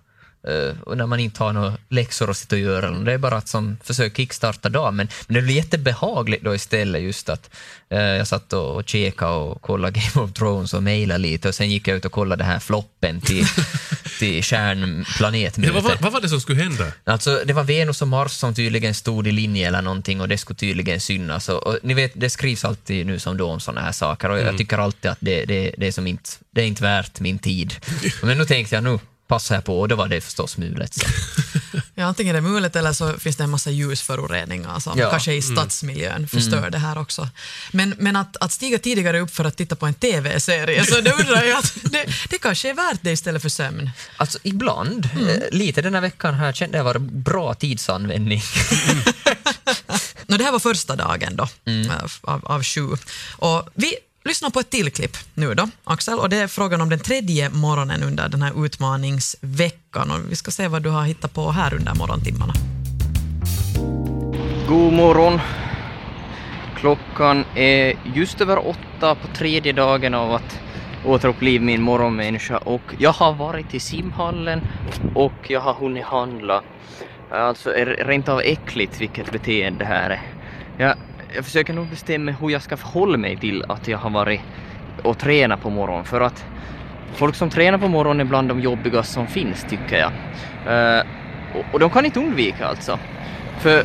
eh, 0.49 0.95
när 0.97 1.07
man 1.07 1.21
inte 1.21 1.42
har 1.42 1.52
några 1.52 1.73
läxor 1.88 2.30
att 2.30 2.37
sitta 2.37 2.57
och 2.57 2.61
göra? 2.61 2.90
Det 2.90 3.12
är 3.12 3.18
bara 3.18 3.37
att 3.37 3.49
som 3.49 3.76
försöka 3.85 4.16
kickstarta 4.16 4.68
dagen. 4.68 4.97
Men, 4.97 5.09
men 5.26 5.35
det 5.35 5.42
blir 5.42 5.54
jättebehagligt 5.54 6.45
då 6.45 6.54
istället 6.54 7.02
just 7.02 7.28
att 7.28 7.50
eh, 7.90 8.00
jag 8.00 8.26
satt 8.26 8.52
och, 8.52 8.76
och 8.76 8.88
chekade 8.88 9.33
och 9.33 9.62
kollade 9.62 10.00
Game 10.14 10.26
of 10.26 10.33
Thrones 10.33 10.75
och 10.75 10.83
mejlade 10.83 11.18
lite 11.18 11.49
och 11.49 11.54
sen 11.54 11.71
gick 11.71 11.88
jag 11.88 11.97
ut 11.97 12.04
och 12.04 12.12
kollade 12.12 12.42
den 12.42 12.50
här 12.52 12.59
floppen 12.59 13.21
till, 13.21 13.45
till 14.18 14.37
Ja, 14.37 14.42
kärnplanetmötet. 14.42 15.75
vad, 15.75 15.83
vad, 15.83 16.00
vad 16.00 16.12
var 16.12 16.21
det 16.21 16.28
som 16.28 16.40
skulle 16.40 16.62
hända? 16.62 16.92
Alltså, 17.04 17.42
det 17.45 17.52
var 17.52 17.64
Venus 17.64 18.02
och 18.02 18.09
Mars 18.09 18.33
som 18.33 18.54
tydligen 18.54 18.95
stod 18.95 19.26
i 19.26 19.33
linje 19.33 19.68
eller 19.68 19.83
någonting 19.83 20.21
och 20.21 20.28
det 20.28 20.38
skulle 20.38 20.57
tydligen 20.57 21.00
synas. 21.00 21.49
Och, 21.49 21.66
och, 21.66 21.78
ni 21.83 21.95
vet, 21.95 22.12
det 22.14 22.30
skrivs 22.30 22.64
alltid 22.64 23.07
nu 23.07 23.18
som 23.18 23.37
då 23.37 23.50
om 23.50 23.61
sådana 23.61 23.80
här 23.80 23.92
saker 23.92 24.30
och 24.30 24.38
jag 24.38 24.59
tycker 24.59 24.78
alltid 24.78 25.11
att 25.11 25.18
det, 25.21 25.45
det, 25.45 25.75
det, 25.78 25.87
är 25.87 25.92
som 25.92 26.07
inte, 26.07 26.30
det 26.50 26.62
är 26.62 26.66
inte 26.66 26.83
värt 26.83 27.21
min 27.21 27.38
tid. 27.38 27.75
Men 28.23 28.38
nu 28.38 28.45
tänkte 28.45 28.75
jag, 28.75 28.85
nu 28.85 28.99
passar 29.29 29.55
jag 29.55 29.65
på 29.65 29.81
och 29.81 29.89
då 29.89 29.97
var 29.97 30.09
det 30.09 30.21
förstås 30.21 30.57
mulet. 30.57 30.95
Så. 30.95 31.07
Ja, 31.95 32.05
antingen 32.05 32.37
är 32.37 32.41
det 32.43 32.49
mulet 32.49 32.77
eller 32.77 32.93
så 32.93 33.13
finns 33.19 33.37
det 33.37 33.45
en 33.45 33.51
massa 33.51 33.71
ljusföroreningar 33.71 34.79
som 34.81 34.99
Ja. 34.99 35.11
kanske 35.11 35.33
i 35.35 35.43
stadsmiljön 35.43 36.29
förstör 36.29 36.71
det 36.71 36.79
här 36.79 36.99
också. 36.99 37.29
Men, 37.73 37.95
men 37.99 38.17
att, 38.17 38.37
att 38.41 38.53
stiga 38.53 38.79
tidigare 38.79 39.21
upp 39.21 39.35
för 39.35 39.45
att 39.45 39.57
titta 39.57 39.77
på 39.77 39.87
en 39.87 39.95
TV-serie, 39.95 40.87
så 40.87 41.01
då 41.01 41.11
undrar 41.11 41.43
jag 41.43 41.59
att 41.59 41.75
det, 41.83 42.07
det 42.31 42.39
kanske 42.39 42.71
är 42.71 42.75
värt 42.75 42.99
det 43.03 43.11
istället 43.13 43.43
för 43.43 43.49
sömn. 43.49 43.91
Alltså 44.17 44.39
ibland, 44.43 45.09
Mm. 45.15 45.29
eh, 45.29 45.35
lite 45.53 45.83
den 45.83 45.95
här 45.95 46.01
veckan 46.01 46.53
kände 46.55 46.77
jag 46.77 46.85
var 46.85 46.99
bra 46.99 47.55
tidsanvändning. 47.55 48.43
Nå, 50.27 50.37
det 50.37 50.45
här 50.45 50.53
var 50.53 50.59
första 50.59 50.97
dagen 50.97 51.37
då, 51.37 51.49
Mm. 51.65 51.91
av, 52.23 52.47
av 52.47 52.63
sju. 52.65 52.89
Och 53.37 53.69
vi 53.75 53.95
Lyssna 54.29 54.51
på 54.51 54.61
ett 54.61 54.71
till 54.71 54.91
klipp 54.91 55.17
nu 55.35 55.55
då, 55.55 55.69
Axel, 55.85 56.19
och 56.19 56.29
det 56.29 56.37
är 56.37 56.47
frågan 56.47 56.81
om 56.81 56.89
den 56.89 56.99
tredje 56.99 57.51
morgonen 57.51 58.03
under 58.03 58.29
den 58.29 58.43
här 58.43 58.65
utmaningsveckan. 58.65 60.11
Och 60.11 60.19
vi 60.31 60.37
ska 60.37 60.51
se 60.51 60.69
vad 60.69 60.83
du 60.83 60.91
har 60.91 61.05
hittat 61.05 61.35
på 61.35 61.51
här 61.51 61.75
under 61.75 61.95
morgontimmarna. 61.95 62.53
God 64.69 64.93
morgon. 64.93 65.41
Klockan 66.77 67.45
är 67.55 67.95
just 68.15 68.41
över 68.41 68.69
åtta 68.69 69.15
på 69.15 69.29
tredje 69.37 69.73
dagen 69.73 70.15
av 70.15 70.35
att 70.35 70.61
återuppliva 71.05 71.65
min 71.65 71.83
morgonmänniska 71.83 72.59
och 72.59 72.95
jag 72.99 73.13
har 73.13 73.33
varit 73.33 73.75
i 73.75 73.81
simhallen 73.81 74.61
och 75.15 75.51
jag 75.51 75.61
har 75.61 75.75
hunnit 75.75 76.05
handla. 76.05 76.63
Alltså 77.31 77.75
är 77.75 77.87
rent 77.87 78.29
av 78.29 78.41
äckligt 78.41 79.01
vilket 79.01 79.33
beteende 79.33 79.79
det 79.79 79.85
här 79.85 80.11
är. 80.11 80.23
Jag, 80.79 80.95
jag 81.35 81.45
försöker 81.45 81.75
nog 81.75 81.87
bestämma 81.87 82.31
hur 82.31 82.51
jag 82.51 82.63
ska 82.63 82.77
förhålla 82.77 83.19
mig 83.19 83.37
till 83.37 83.65
att 83.69 83.89
jag 83.89 83.99
har 83.99 84.11
varit 84.11 84.41
och 85.03 85.19
tränat 85.19 85.61
på 85.61 85.71
morgonen 85.71 86.05
för 86.05 86.21
att 86.21 86.45
folk 87.15 87.35
som 87.35 87.51
tränar 87.51 87.79
på 87.79 87.89
morgonen 87.89 88.21
är 88.21 88.25
bland 88.25 88.49
de 88.49 88.61
jobbigaste 88.61 89.13
som 89.15 89.27
finns 89.27 89.67
tycker 89.71 89.99
jag. 89.99 90.13
Uh, 90.67 91.07
och, 91.55 91.65
och 91.73 91.81
de 91.81 91.91
kan 91.91 92.05
inte 92.05 92.21
undvika 92.21 92.67
alltså. 92.67 92.99
För 93.59 93.85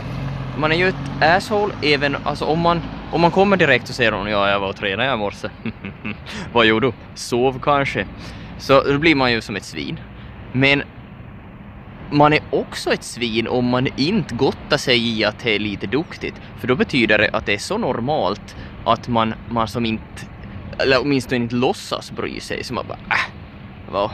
man 0.57 0.71
är 0.71 0.75
ju 0.75 0.87
ett 0.87 1.21
asshole 1.21 1.73
även, 1.81 2.17
alltså 2.23 2.45
om 2.45 2.59
man, 2.59 2.81
om 3.11 3.21
man 3.21 3.31
kommer 3.31 3.57
direkt 3.57 3.89
och 3.89 3.95
säger 3.95 4.11
hon 4.11 4.27
ja 4.27 4.49
jag 4.49 4.59
var 4.59 4.69
och 4.69 4.75
tränade 4.75 5.13
i 5.13 5.17
morse. 5.17 5.49
Vad 6.53 6.65
gjorde 6.65 6.87
du? 6.87 6.93
Sov 7.15 7.59
kanske. 7.61 8.05
Så 8.57 8.81
då 8.81 8.97
blir 8.97 9.15
man 9.15 9.31
ju 9.31 9.41
som 9.41 9.55
ett 9.55 9.63
svin. 9.63 9.99
Men 10.51 10.83
man 12.13 12.33
är 12.33 12.43
också 12.49 12.93
ett 12.93 13.03
svin 13.03 13.47
om 13.47 13.65
man 13.65 13.87
inte 13.97 14.35
gottar 14.35 14.77
sig 14.77 15.19
i 15.19 15.23
att 15.23 15.39
det 15.39 15.55
är 15.55 15.59
lite 15.59 15.87
duktigt. 15.87 16.35
För 16.59 16.67
då 16.67 16.75
betyder 16.75 17.17
det 17.17 17.29
att 17.33 17.45
det 17.45 17.53
är 17.53 17.57
så 17.57 17.77
normalt 17.77 18.55
att 18.85 19.07
man, 19.07 19.33
man 19.49 19.67
som 19.67 19.85
inte, 19.85 20.03
eller 20.79 21.01
åtminstone 21.01 21.35
inte 21.35 21.55
låtsas 21.55 22.11
bry 22.11 22.39
sig. 22.39 22.63
Så 22.63 22.73
man 22.73 22.85
bara 22.87 22.97
äh, 22.97 23.31
vad, 23.91 24.11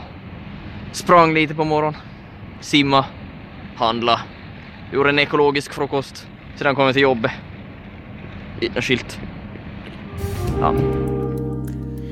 Sprang 0.92 1.34
lite 1.34 1.54
på 1.54 1.64
morgonen, 1.64 2.00
simma, 2.60 3.04
handla, 3.76 4.20
gjorde 4.92 5.08
en 5.08 5.18
ekologisk 5.18 5.72
frukost, 5.72 6.26
sedan 6.58 6.74
kom 6.74 6.84
jag 6.84 6.94
till 6.94 7.02
jobbet. 7.02 7.32
Inte 8.60 8.82
skilt. 8.82 9.18
Ja. 10.60 10.74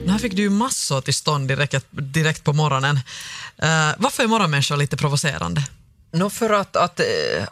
Här 0.09 0.18
fick 0.18 0.37
du 0.37 0.42
ju 0.42 0.50
massor 0.50 1.00
till 1.00 1.14
stånd 1.14 1.49
direkt, 1.49 1.87
direkt 1.90 2.45
på 2.45 2.52
morgonen. 2.52 2.97
Uh, 2.97 3.95
varför 3.99 4.23
är 4.23 4.28
morgonmänniskor 4.28 4.76
lite 4.76 4.97
provocerande? 4.97 5.62
Nå, 6.11 6.31
för 6.31 6.50
att, 6.50 6.77
att 6.77 7.00
eh, 7.00 7.07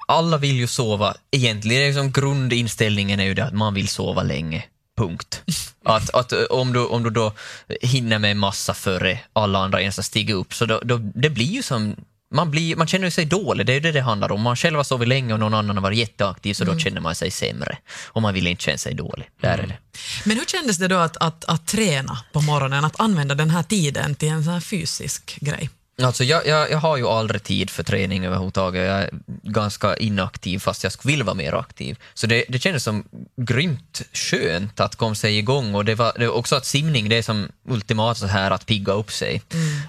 alla 0.06 0.38
vill 0.38 0.56
ju 0.56 0.66
sova. 0.66 1.14
Egentligen 1.30 1.86
liksom 1.86 2.12
grundinställningen 2.12 3.20
är 3.20 3.24
ju 3.24 3.34
det 3.34 3.44
att 3.44 3.54
man 3.54 3.74
vill 3.74 3.88
sova 3.88 4.22
länge. 4.22 4.64
Punkt. 4.98 5.42
Att, 5.84 6.14
att 6.14 6.32
eh, 6.32 6.42
om, 6.50 6.72
du, 6.72 6.86
om 6.86 7.02
du 7.02 7.10
då 7.10 7.32
hinner 7.80 8.18
med 8.18 8.30
en 8.30 8.38
massa 8.38 8.74
före 8.74 9.20
alla 9.32 9.58
andra 9.58 9.80
ens 9.80 9.96
har 9.96 10.02
stigit 10.02 10.36
upp, 10.36 10.54
så 10.54 10.66
då, 10.66 10.80
då, 10.84 10.96
det 10.96 11.30
blir 11.30 11.46
ju 11.46 11.62
som 11.62 11.96
man, 12.30 12.50
blir, 12.50 12.76
man 12.76 12.86
känner 12.86 13.10
sig 13.10 13.24
dålig, 13.24 13.66
det 13.66 13.72
är 13.72 13.74
ju 13.74 13.80
det 13.80 13.92
det 13.92 14.00
handlar 14.00 14.32
om. 14.32 14.40
Man 14.42 14.56
själv 14.56 14.76
har 14.76 14.84
sovit 14.84 15.08
länge 15.08 15.32
och 15.32 15.40
någon 15.40 15.54
annan 15.54 15.76
har 15.76 15.82
varit 15.82 15.98
jätteaktiv, 15.98 16.54
så 16.54 16.64
då 16.64 16.78
känner 16.78 17.00
man 17.00 17.14
sig 17.14 17.30
sämre. 17.30 17.78
Och 18.06 18.22
man 18.22 18.34
vill 18.34 18.46
inte 18.46 18.62
känna 18.62 18.78
sig 18.78 18.94
dålig. 18.94 19.30
Där 19.40 19.58
är 19.58 19.66
det. 19.66 19.78
Men 20.24 20.36
hur 20.36 20.44
kändes 20.44 20.78
det 20.78 20.88
då 20.88 20.96
att, 20.96 21.16
att, 21.16 21.44
att 21.44 21.66
träna 21.66 22.18
på 22.32 22.40
morgonen, 22.40 22.84
att 22.84 23.00
använda 23.00 23.34
den 23.34 23.50
här 23.50 23.62
tiden 23.62 24.14
till 24.14 24.28
en 24.28 24.44
sån 24.44 24.52
här 24.52 24.60
fysisk 24.60 25.38
grej? 25.40 25.70
Alltså 26.02 26.24
jag, 26.24 26.46
jag, 26.46 26.70
jag 26.70 26.78
har 26.78 26.96
ju 26.96 27.06
aldrig 27.08 27.42
tid 27.42 27.70
för 27.70 27.82
träning 27.82 28.24
överhuvudtaget. 28.26 28.86
Jag 28.86 28.98
är 29.02 29.10
ganska 29.42 29.96
inaktiv 29.96 30.58
fast 30.58 30.82
jag 30.82 30.92
skulle 30.92 31.12
vilja 31.12 31.24
vara 31.24 31.34
mer 31.34 31.52
aktiv. 31.54 31.98
Så 32.14 32.26
det, 32.26 32.44
det 32.48 32.58
kändes 32.58 32.84
som 32.84 33.04
grymt 33.36 34.02
skönt 34.12 34.80
att 34.80 34.96
komma 34.96 35.14
sig 35.14 35.38
igång 35.38 35.74
och 35.74 35.84
det 35.84 35.94
var, 35.94 36.12
det 36.18 36.26
var 36.26 36.34
också 36.34 36.56
att 36.56 36.66
simning 36.66 37.08
det 37.08 37.16
är 37.16 37.22
som 37.22 37.48
ultimat 37.68 38.18
så 38.18 38.26
här 38.26 38.50
att 38.50 38.66
pigga 38.66 38.92
upp 38.92 39.12
sig. 39.12 39.42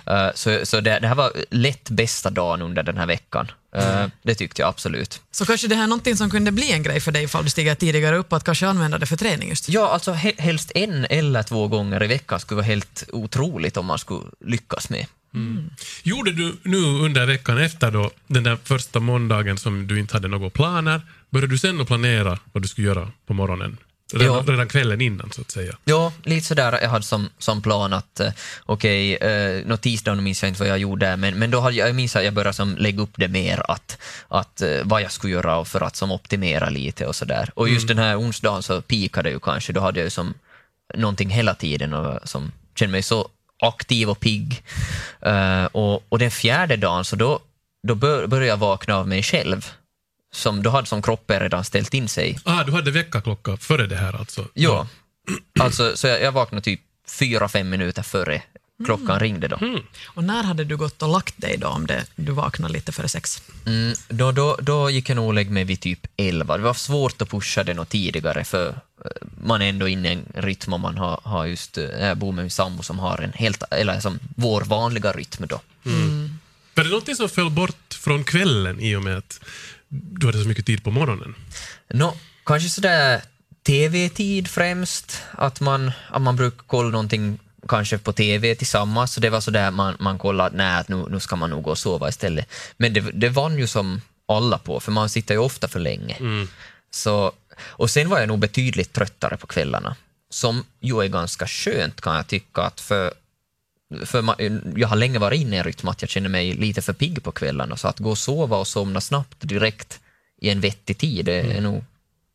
Uh, 0.10 0.30
så 0.36 0.66
så 0.66 0.82
det, 0.82 1.00
det 1.00 1.08
här 1.08 1.16
var 1.16 1.32
lätt 1.50 1.90
bästa 1.90 2.30
dagen 2.30 2.62
under 2.62 2.84
den 2.84 2.98
här 2.98 3.06
veckan. 3.08 3.52
Uh, 3.78 4.06
Det 4.24 4.36
tyckte 4.36 4.62
jag 4.62 4.70
absolut. 4.70 5.22
Så 5.32 5.46
kanske 5.46 5.68
det 5.68 5.76
här 5.76 5.84
är 5.84 5.88
någonting 5.88 6.18
som 6.18 6.30
kunde 6.30 6.52
bli 6.52 6.72
en 6.72 6.84
grej 6.84 7.00
för 7.00 7.12
dig 7.12 7.24
ifall 7.24 7.44
du 7.44 7.50
stiger 7.50 7.76
tidigare 7.76 8.18
upp, 8.18 8.34
att 8.34 8.44
kanske 8.44 8.68
använda 8.68 8.98
det 8.98 9.06
för 9.06 9.18
träning 9.18 9.50
just. 9.50 9.70
Ja, 9.70 9.90
alltså 9.90 10.12
he- 10.14 10.42
helst 10.42 10.72
en 10.76 11.06
eller 11.10 11.44
två 11.44 11.68
gånger 11.68 12.04
i 12.04 12.08
veckan 12.08 12.40
skulle 12.40 12.56
vara 12.56 12.66
helt 12.66 13.04
otroligt 13.14 13.78
om 13.78 13.86
man 13.86 14.00
skulle 14.00 14.26
lyckas 14.46 14.90
med. 14.90 15.06
Gjorde 16.04 16.32
du 16.32 16.56
nu 16.64 16.78
under 16.78 17.26
veckan 17.26 17.58
efter 17.58 17.92
då, 17.92 18.12
den 18.28 18.44
där 18.44 18.58
första 18.64 19.00
måndagen 19.00 19.58
som 19.58 19.88
du 19.88 20.00
inte 20.00 20.14
hade 20.14 20.28
några 20.28 20.50
planer, 20.50 21.02
började 21.30 21.54
du 21.54 21.58
sen 21.58 21.82
att 21.82 21.88
planera 21.88 22.40
vad 22.52 22.64
du 22.64 22.68
skulle 22.68 22.88
göra 22.88 23.12
på 23.28 23.34
morgonen? 23.34 23.78
Redan, 24.14 24.36
Ja. 24.36 24.44
redan 24.54 24.68
kvällen 24.68 25.02
innan 25.02 25.32
så 25.32 25.42
att 25.42 25.52
säga. 25.52 25.78
Ja, 25.86 26.14
lite 26.24 26.48
sådär. 26.48 26.80
Jag 26.82 26.90
hade 26.90 27.06
som, 27.06 27.30
som 27.38 27.62
plan 27.62 27.94
att, 27.94 28.20
eh, 28.20 28.32
okej, 28.66 29.16
okay, 29.16 29.64
nå 29.66 29.78
tisdagen 29.78 30.24
minns 30.24 30.44
jag 30.44 30.50
inte 30.50 30.60
vad 30.60 30.70
jag 30.70 30.80
gjorde, 30.80 31.18
men, 31.18 31.40
men 31.40 31.52
då 31.52 31.60
hade 31.60 31.76
jag, 31.76 31.90
jag 31.90 31.96
minns 31.96 32.16
att 32.16 32.24
jag 32.24 32.34
började 32.34 32.54
som 32.54 32.76
lägga 32.78 33.02
upp 33.02 33.14
det 33.16 33.28
mer, 33.28 33.72
att, 33.72 33.98
att 34.28 34.62
eh, 34.62 34.78
vad 34.84 35.02
jag 35.02 35.12
skulle 35.12 35.34
göra 35.34 35.66
för 35.66 35.82
att 35.82 35.96
som 35.96 36.12
optimera 36.12 36.70
lite 36.70 37.06
och 37.06 37.16
sådär. 37.16 37.52
Och 37.54 37.70
just 37.70 37.88
den 37.88 37.98
här 37.98 38.20
onsdagen 38.20 38.64
så 38.64 38.82
pikade 38.82 39.30
ju 39.30 39.40
kanske, 39.40 39.74
då 39.74 39.82
hade 39.82 40.00
jag 40.00 40.06
ju 40.06 40.10
som 40.10 40.34
någonting 40.96 41.30
hela 41.30 41.54
tiden 41.54 41.94
och 41.94 42.30
som 42.30 42.52
kände 42.76 42.92
mig 42.92 43.04
så 43.04 43.30
aktiv 43.62 44.10
och 44.10 44.20
pigg. 44.20 44.64
Eh, 45.22 45.66
och, 45.66 46.04
och 46.10 46.20
den 46.20 46.32
fjärde 46.32 46.76
dagen, 46.76 47.06
så 47.06 47.16
då, 47.16 47.40
då 47.88 47.96
bör, 47.96 48.28
började 48.28 48.48
jag 48.48 48.58
vakna 48.58 48.96
av 48.96 49.08
mig 49.08 49.24
själv. 49.24 49.72
Som, 50.32 50.64
då 50.64 50.70
hade 50.70 50.88
som 50.88 51.02
kroppen 51.02 51.40
redan 51.40 51.64
ställt 51.64 51.94
in 51.94 52.08
sig 52.08 52.40
Ah, 52.46 52.64
du 52.64 52.72
hade 52.72 52.92
väckarklocka 52.92 53.58
före 53.58 53.88
det 53.88 53.96
här 53.96 54.20
alltså? 54.20 54.46
Ja, 54.54 54.88
alltså 55.60 55.98
så 55.98 56.08
jag, 56.08 56.22
jag 56.22 56.32
vaknade 56.32 56.62
typ 56.62 56.82
fyra, 57.20 57.50
fem 57.50 57.70
minuter 57.70 58.04
före 58.04 58.42
klockan 58.86 59.20
ringde 59.20 59.48
då. 59.48 59.60
Och 60.06 60.24
när 60.24 60.44
hade 60.44 60.64
du 60.64 60.78
gått 60.78 61.02
och 61.02 61.10
lagt 61.10 61.42
dig 61.42 61.58
då 61.58 61.68
om 61.68 61.88
det, 61.88 62.06
du 62.16 62.32
vaknade 62.32 62.74
lite 62.74 62.92
före 62.92 63.08
sex? 63.08 63.42
Mm, 63.66 63.94
då, 64.08 64.32
då, 64.32 64.58
då 64.62 64.90
gick 64.90 65.10
jag 65.10 65.16
nog 65.16 65.28
och 65.28 65.34
lägga 65.34 65.52
mig 65.52 65.64
vid 65.64 65.80
typ 65.80 66.08
elva. 66.18 66.58
Det 66.58 66.64
var 66.64 66.74
svårt 66.74 67.22
att 67.22 67.30
pusha 67.30 67.64
det 67.64 67.74
något 67.74 67.90
tidigare 67.90 68.44
för 68.44 68.80
man 69.42 69.62
är 69.62 69.70
ändå 69.70 69.88
inne 69.88 70.10
i 70.10 70.14
en 70.14 70.26
rytm 70.34 70.74
och 70.74 70.80
man 70.80 70.98
har, 70.98 71.20
har 71.24 71.46
just, 71.46 71.78
eh, 71.78 71.84
jag 71.84 72.18
bor 72.18 72.32
med 72.32 72.44
min 72.44 72.52
sambo 72.52 72.84
som 72.84 73.00
har 73.00 73.18
en 73.22 73.34
helt, 73.34 73.64
eller 73.72 74.00
som 74.00 74.20
vår 74.36 74.62
vanliga 74.62 75.12
rytm 75.12 75.48
då. 75.48 75.62
Var 76.76 76.84
det 76.84 76.90
någonting 76.90 77.16
som 77.16 77.30
föll 77.30 77.50
bort 77.50 77.94
från 77.94 78.24
kvällen 78.24 78.80
i 78.80 78.96
och 78.96 79.04
med 79.04 79.18
att 79.18 79.40
du 79.90 80.26
hade 80.26 80.42
så 80.42 80.48
mycket 80.48 80.66
tid 80.66 80.84
på 80.84 80.92
morgonen? 80.92 81.36
Nå, 81.90 82.14
kanske 82.46 82.70
sådär 82.70 83.22
TV-tid 83.64 84.48
främst, 84.48 85.24
att 85.32 85.60
man, 85.60 85.92
att 86.10 86.22
man 86.22 86.36
brukar 86.36 86.64
kolla 86.68 86.90
någonting 86.90 87.40
kanske 87.68 87.98
på 87.98 88.14
TV 88.14 88.56
tillsammans, 88.56 89.14
så 89.14 89.20
det 89.22 89.30
var 89.30 89.42
sådär 89.42 89.72
man, 89.72 89.96
man 90.00 90.18
kollade, 90.18 90.58
nej, 90.58 90.80
att 90.80 90.90
nu, 90.90 91.06
nu 91.10 91.20
ska 91.20 91.36
man 91.36 91.50
nog 91.50 91.64
gå 91.64 91.72
och 91.72 91.78
sova 91.78 92.10
istället. 92.10 92.50
Men 92.78 92.94
det, 92.94 93.02
det 93.02 93.30
vann 93.30 93.58
ju 93.58 93.68
som 93.68 94.02
alla 94.28 94.58
på, 94.58 94.80
för 94.80 94.92
man 94.92 95.10
sitter 95.10 95.34
ju 95.34 95.40
ofta 95.40 95.68
för 95.68 95.80
länge. 95.80 96.48
Så, 96.92 97.32
och 97.62 97.90
sen 97.90 98.10
var 98.10 98.20
jag 98.20 98.28
nog 98.28 98.40
betydligt 98.40 98.94
tröttare 98.94 99.38
på 99.38 99.48
kvällarna, 99.48 99.96
som 100.30 100.64
ju 100.82 101.02
är 101.04 101.08
ganska 101.08 101.48
skönt 101.48 102.02
kan 102.02 102.16
jag 102.16 102.28
tycka, 102.28 102.62
att 102.62 102.82
för 102.82 103.14
för 104.06 104.36
jag 104.80 104.88
har 104.88 104.96
länge 104.96 105.20
varit 105.20 105.42
inne 105.42 105.56
i 105.56 105.60
en 105.60 105.64
rytm 105.64 105.88
att 105.88 106.02
jag 106.02 106.10
känner 106.10 106.30
mig 106.30 106.54
lite 106.54 106.82
för 106.82 106.94
pigg 106.94 107.24
på 107.24 107.32
kvällarna, 107.32 107.78
så 107.78 107.88
att 107.88 108.00
gå 108.00 108.10
och 108.10 108.18
sova 108.18 108.58
och 108.58 108.68
somna 108.68 109.02
snabbt 109.02 109.38
direkt 109.40 110.00
i 110.42 110.50
en 110.50 110.62
vettig 110.62 110.98
tid, 110.98 111.26
det 111.26 111.34
är 111.34 111.62
nog 111.62 111.84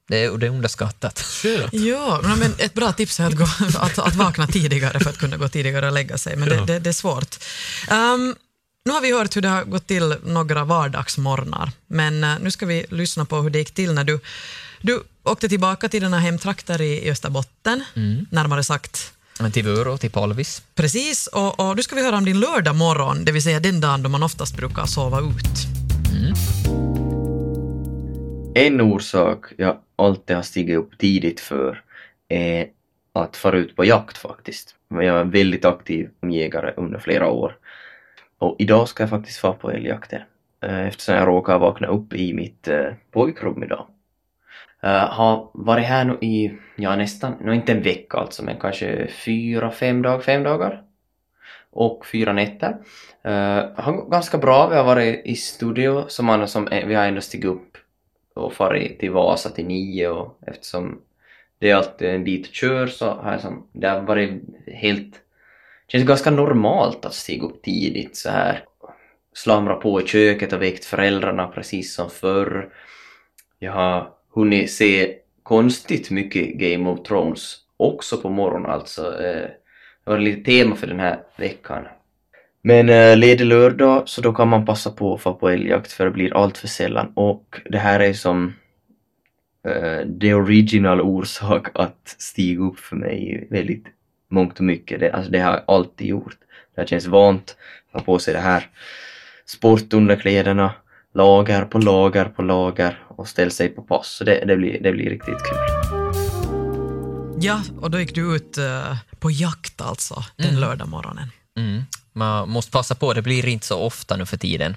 det 0.09 0.25
är, 0.25 0.39
det 0.39 0.47
är 0.47 0.51
underskattat. 0.51 1.19
Ja, 1.73 2.21
men 2.39 2.55
ett 2.59 2.75
bra 2.75 2.93
tips 2.93 3.21
är 3.21 3.27
att, 3.27 3.37
gå, 3.37 3.45
att, 3.79 3.99
att 3.99 4.15
vakna 4.15 4.47
tidigare 4.47 5.01
för 5.01 5.11
att 5.11 5.19
kunna 5.19 5.37
gå 5.37 5.49
tidigare 5.49 5.87
och 5.87 5.93
lägga 5.93 6.19
sig, 6.19 6.37
men 6.37 6.49
det, 6.49 6.55
Ja. 6.55 6.65
det, 6.65 6.79
det 6.79 6.91
är 6.91 6.95
svårt. 6.95 7.37
Ehm, 7.91 8.35
nu 8.85 8.93
har 8.93 9.01
vi 9.01 9.13
hört 9.13 9.37
hur 9.37 9.43
det 9.43 9.49
har 9.49 9.65
gått 9.65 9.87
till 9.87 10.17
några 10.25 10.65
vardagsmorgnar, 10.65 11.71
men 11.87 12.25
eh, 12.25 12.35
nu 12.41 12.51
ska 12.51 12.67
vi 12.67 12.87
lyssna 12.91 13.25
på 13.25 13.41
hur 13.43 13.51
det 13.51 13.59
gick 13.59 13.75
till 13.75 13.93
när 13.95 14.05
du, 14.05 14.21
du 14.83 15.03
åkte 15.25 15.49
tillbaka 15.49 15.89
till 15.89 16.03
dina 16.03 16.19
hemtrakter 16.19 16.81
i 16.83 17.11
Österbotten, 17.11 17.85
närmare 18.31 18.65
sagt 18.65 19.13
Men 19.41 19.53
till 19.53 19.65
Vörå, 19.65 19.99
till 19.99 20.11
Palvis. 20.11 20.63
Precis, 20.75 21.27
och, 21.27 21.61
och 21.61 21.77
nu 21.77 21.83
ska 21.83 21.97
vi 21.97 22.05
höra 22.05 22.17
om 22.17 22.25
din 22.25 22.41
lördag 22.41 22.77
morgon, 22.77 23.25
det 23.25 23.33
vill 23.33 23.43
säga 23.43 23.61
den 23.61 23.81
dagen 23.81 24.03
då 24.03 24.09
man 24.09 24.23
oftast 24.23 24.57
brukar 24.57 24.87
sova 24.87 25.21
ut. 25.21 25.67
En 28.55 28.81
orsak 28.81 29.45
jag 29.57 29.77
alltid 29.97 30.37
har 30.37 30.43
stigit 30.43 30.79
upp 30.79 30.99
tidigt 30.99 31.41
för 31.41 31.83
är 32.29 32.67
att 33.13 33.37
fara 33.37 33.59
ut 33.59 33.77
på 33.77 33.85
jakt 33.85 34.19
faktiskt. 34.19 34.75
Jag 34.89 35.05
är 35.05 35.25
väldigt 35.25 35.65
aktiv 35.65 36.09
jägare 36.31 36.73
under 36.77 36.99
flera 36.99 37.31
år. 37.31 37.57
Och 38.39 38.57
idag 38.59 38.89
ska 38.89 39.03
jag 39.03 39.11
faktiskt 39.11 39.43
vara 39.43 39.53
på 39.53 39.71
älgjakten. 39.71 40.23
eh, 40.63 40.81
eftersom 40.81 41.15
jag 41.15 41.29
råkar 41.29 41.59
vakna 41.59 41.87
upp 41.87 42.15
i 42.15 42.35
mitt 42.35 42.69
eh, 42.69 42.93
pojkrum 43.11 43.63
idag. 43.63 43.87
Eh, 44.83 45.09
har 45.09 45.51
varit 45.55 45.85
här 45.85 46.05
nu 46.05 46.19
i, 46.21 46.59
ja 46.77 46.97
nästan, 46.97 47.37
nu 47.41 47.55
inte 47.55 47.73
en 47.73 47.83
vecka 47.83 48.19
alltså, 48.19 48.45
men 48.45 48.61
kanske 48.61 49.09
fyra, 49.09 49.71
fem 49.71 50.03
dagar, 50.03 50.21
fem 50.21 50.43
dagar. 50.43 50.83
Och 51.71 52.07
fyra 52.07 52.33
nätter. 52.33 52.77
Uh, 53.27 53.83
har 53.83 53.93
gått 53.93 54.11
ganska 54.11 54.39
bra, 54.39 54.69
vi 54.69 54.77
har 54.77 54.85
varit 54.85 55.27
i 55.27 55.35
studio, 55.35 56.05
som 56.09 56.29
annars 56.29 56.51
som, 56.51 56.69
eh, 56.69 56.87
vi 56.87 56.95
har 56.95 57.05
ändå 57.05 57.21
stigit 57.21 57.47
upp 57.47 57.77
och 58.35 58.53
farit 58.53 58.99
till 58.99 59.11
Vasa 59.11 59.51
till 59.51 59.67
nio 59.67 60.09
och 60.09 60.39
eftersom 60.47 61.01
det 61.59 61.71
är 61.71 61.75
alltid 61.75 62.09
en 62.09 62.25
bit 62.25 62.47
att 62.47 62.55
köra 62.55 62.89
så 62.89 63.11
har 63.11 63.33
jag 63.33 63.41
som, 63.41 63.67
det 63.73 63.89
har 63.89 64.01
varit 64.01 64.43
helt, 64.67 65.15
känns 65.89 66.05
ganska 66.05 66.31
normalt 66.31 67.05
att 67.05 67.15
stiga 67.15 67.45
upp 67.45 67.63
tidigt 67.63 68.17
så 68.17 68.31
här. 68.31 68.65
Slamra 69.35 69.75
på 69.75 70.01
i 70.01 70.07
köket 70.07 70.53
och 70.53 70.63
väckt 70.63 70.85
föräldrarna 70.85 71.49
precis 71.49 71.95
som 71.95 72.11
förr. 72.11 72.69
Jag 73.59 73.73
har 73.73 74.11
hunnit 74.35 74.71
se 74.71 75.15
konstigt 75.43 76.11
mycket 76.11 76.55
Game 76.55 76.91
of 76.91 77.03
Thrones 77.03 77.57
också 77.77 78.17
på 78.17 78.29
morgonen 78.29 78.71
alltså. 78.71 79.23
Eh, 79.25 79.49
Det 80.05 80.11
var 80.11 80.19
lite 80.19 80.45
tema 80.45 80.77
för 80.77 80.87
den 80.87 81.01
här 81.01 81.21
veckan. 81.37 81.85
Men 82.63 82.89
eh, 82.89 83.17
ledig 83.17 83.45
lördag 83.47 84.03
så 84.09 84.21
då 84.21 84.33
kan 84.33 84.49
man 84.49 84.67
passa 84.67 84.91
på 84.91 85.15
att 85.15 85.21
få 85.21 85.35
på 85.35 85.49
älgjakt 85.49 85.93
för 85.93 86.05
det 86.05 86.11
blir 86.11 86.37
allt 86.37 86.59
för 86.59 86.69
sällan 86.69 87.13
och 87.15 87.61
det 87.65 87.79
här 87.79 88.01
är 88.01 88.13
som 88.13 88.55
eh, 89.69 90.09
the 90.21 90.35
original 90.35 91.01
orsak 91.01 91.69
att 91.75 92.17
stiga 92.19 92.63
upp 92.63 92.79
för 92.79 92.97
mig 92.97 93.47
väldigt 93.51 93.85
mångt 94.29 94.59
och 94.59 94.65
mycket. 94.65 95.01
Det, 95.01 95.11
alltså 95.13 95.31
det 95.31 95.39
har 95.39 95.53
jag 95.53 95.63
alltid 95.67 96.07
gjort. 96.07 96.37
Det 96.77 96.89
känns 96.89 97.07
vant 97.07 97.57
att 97.93 98.01
ha 98.01 98.05
på 98.07 98.19
sig 98.19 98.35
det 98.35 98.41
här 98.41 98.67
sportunderkläderna, 99.47 100.73
lager 101.15 101.65
på 101.65 101.79
lager 101.79 102.25
på 102.25 102.43
lager 102.43 103.05
och 103.09 103.29
ställa 103.29 103.51
sig 103.51 103.69
på 103.69 103.83
pass. 103.83 104.09
Så 104.09 104.25
det, 104.25 104.45
det, 104.47 104.57
blir, 104.57 104.83
det 104.83 104.93
blir 104.93 105.11
riktigt 105.11 105.43
kul. 105.43 105.59
Ja, 107.41 107.63
och 107.81 107.91
då 107.91 108.01
gick 108.01 108.15
du 108.15 108.37
ut 108.37 108.59
eh, 108.59 108.97
på 109.19 109.31
jakt 109.31 109.81
alltså 109.81 110.25
den 110.37 110.61
lördag 110.61 110.89
morgonen. 110.89 111.31
Mm. 111.59 111.83
Man 112.13 112.49
måste 112.49 112.73
passa 112.73 112.95
på, 112.95 113.13
det 113.13 113.23
blir 113.23 113.49
inte 113.49 113.67
så 113.67 113.79
ofta 113.79 114.17
nu 114.17 114.27
för 114.27 114.37
tiden 114.37 114.77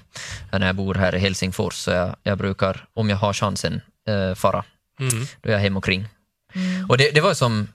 när 0.52 0.66
jag 0.66 0.76
bor 0.76 0.94
här 0.94 1.14
i 1.14 1.18
Helsingfors. 1.18 1.74
Så 1.74 1.90
jag, 1.90 2.16
jag 2.22 2.38
brukar, 2.38 2.86
om 2.94 3.10
jag 3.10 3.16
har 3.16 3.32
chansen, 3.32 3.80
eh, 4.08 4.34
fara. 4.34 4.64
Mm. 5.00 5.26
Då 5.40 5.48
är 5.48 5.52
jag 5.52 5.60
hem 5.60 5.76
omkring. 5.76 6.08
Och 6.88 6.98
det, 6.98 7.10
det 7.10 7.20
var 7.20 7.34
som, 7.34 7.68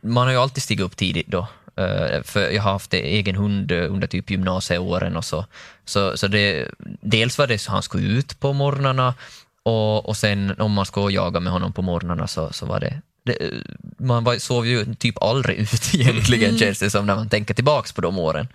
man 0.00 0.26
har 0.26 0.32
ju 0.32 0.38
alltid 0.38 0.62
stigit 0.62 0.84
upp 0.84 0.96
tidigt 0.96 1.26
då. 1.26 1.46
Eh, 1.76 2.22
för 2.22 2.50
jag 2.50 2.62
har 2.62 2.72
haft 2.72 2.94
egen 2.94 3.36
hund 3.36 3.72
eh, 3.72 3.92
under 3.92 4.06
typ 4.06 4.30
gymnasieåren 4.30 5.16
och 5.16 5.24
så. 5.24 5.46
Så, 5.84 6.16
så 6.16 6.26
det, 6.26 6.68
dels 7.00 7.38
var 7.38 7.46
det 7.46 7.58
så 7.58 7.72
han 7.72 7.82
skulle 7.82 8.08
ut 8.08 8.40
på 8.40 8.52
morgnarna 8.52 9.14
och, 9.62 10.08
och 10.08 10.16
sen 10.16 10.54
om 10.58 10.72
man 10.72 10.86
skulle 10.86 11.14
jaga 11.14 11.40
med 11.40 11.52
honom 11.52 11.72
på 11.72 11.82
morgnarna 11.82 12.26
så, 12.26 12.52
så 12.52 12.66
var 12.66 12.80
det, 12.80 13.00
det 13.24 13.50
man 13.98 14.24
var, 14.24 14.38
sov 14.38 14.66
ju 14.66 14.94
typ 14.94 15.22
aldrig 15.22 15.58
ut 15.74 15.94
egentligen 15.94 16.58
känns 16.58 16.78
det 16.78 16.90
som 16.90 17.06
när 17.06 17.16
man 17.16 17.28
tänker 17.28 17.54
tillbaks 17.54 17.92
på 17.92 18.00
de 18.00 18.18
åren. 18.18 18.48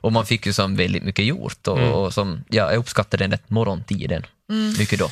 Och 0.00 0.12
man 0.12 0.26
fick 0.26 0.46
ju 0.46 0.52
som 0.52 0.76
väldigt 0.76 1.02
mycket 1.02 1.24
gjort 1.24 1.68
och, 1.68 1.78
och 1.78 2.14
som, 2.14 2.44
ja, 2.48 2.72
jag 2.72 2.78
uppskattade 2.78 3.24
den 3.24 3.30
där 3.30 3.40
morgontiden 3.46 4.26
mycket 4.78 4.98
då. 4.98 5.10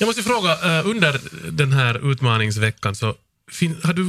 Jag 0.00 0.06
måste 0.06 0.22
fråga, 0.22 0.52
eh, 0.52 0.86
under 0.86 1.20
den 1.50 1.72
här 1.72 2.12
utmaningsveckan 2.12 2.94
så 2.94 3.06
har 3.82 3.92
du 3.92 4.04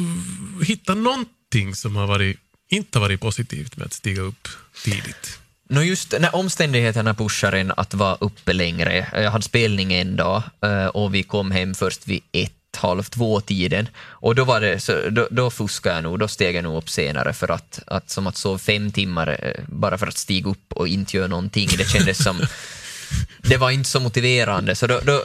hittat 0.66 0.98
någonting 0.98 1.76
som 1.76 1.96
har 1.96 2.08
varit, 2.08 2.40
inte 2.70 2.98
har 2.98 3.02
varit 3.02 3.22
positivt 3.22 3.78
med 3.78 3.86
att 3.86 3.94
stiga 3.94 4.22
upp 4.22 4.48
tidigt? 4.84 5.40
Nå 5.70 5.82
just 5.84 6.14
när 6.20 6.36
omständigheterna 6.36 7.14
pushar 7.14 7.54
en 7.54 7.72
att 7.78 7.94
vara 7.94 8.16
uppe 8.16 8.54
längre. 8.54 9.08
Jag 9.14 9.32
hade 9.32 9.44
spelning 9.44 9.94
en 9.94 10.16
dag 10.16 10.44
eh, 10.62 10.86
och 10.86 11.16
vi 11.16 11.24
kom 11.24 11.52
hem 11.52 11.76
först 11.76 12.08
vid 12.08 12.22
ett, 12.32 12.54
halv 12.78 13.04
två 13.04 13.42
tiden 13.42 13.88
och 14.00 14.36
då 14.36 14.44
var 14.44 14.62
det, 14.62 14.80
så, 14.80 15.10
då, 15.10 15.28
då 15.32 15.50
fuskade 15.50 15.96
jag 15.96 16.04
nog, 16.04 16.20
då 16.20 16.28
steg 16.28 16.56
jag 16.56 16.64
nog 16.64 16.78
upp 16.78 16.90
senare 16.90 17.34
för 17.34 17.52
att, 17.52 17.80
att 17.88 18.10
som 18.10 18.28
att 18.28 18.38
sova 18.38 18.58
fem 18.58 18.92
timmar 18.92 19.40
eh, 19.44 19.64
bara 19.68 19.98
för 19.98 20.08
att 20.08 20.18
stiga 20.18 20.50
upp 20.50 20.74
och 20.74 20.88
inte 20.88 21.18
göra 21.18 21.28
någonting, 21.28 21.70
det 21.78 21.90
kändes 21.90 22.24
som 22.24 22.42
det 23.42 23.58
var 23.58 23.72
inte 23.72 23.90
så 23.90 24.00
motiverande. 24.00 24.76
Så 24.76 24.88
då, 24.88 25.02
då, 25.04 25.24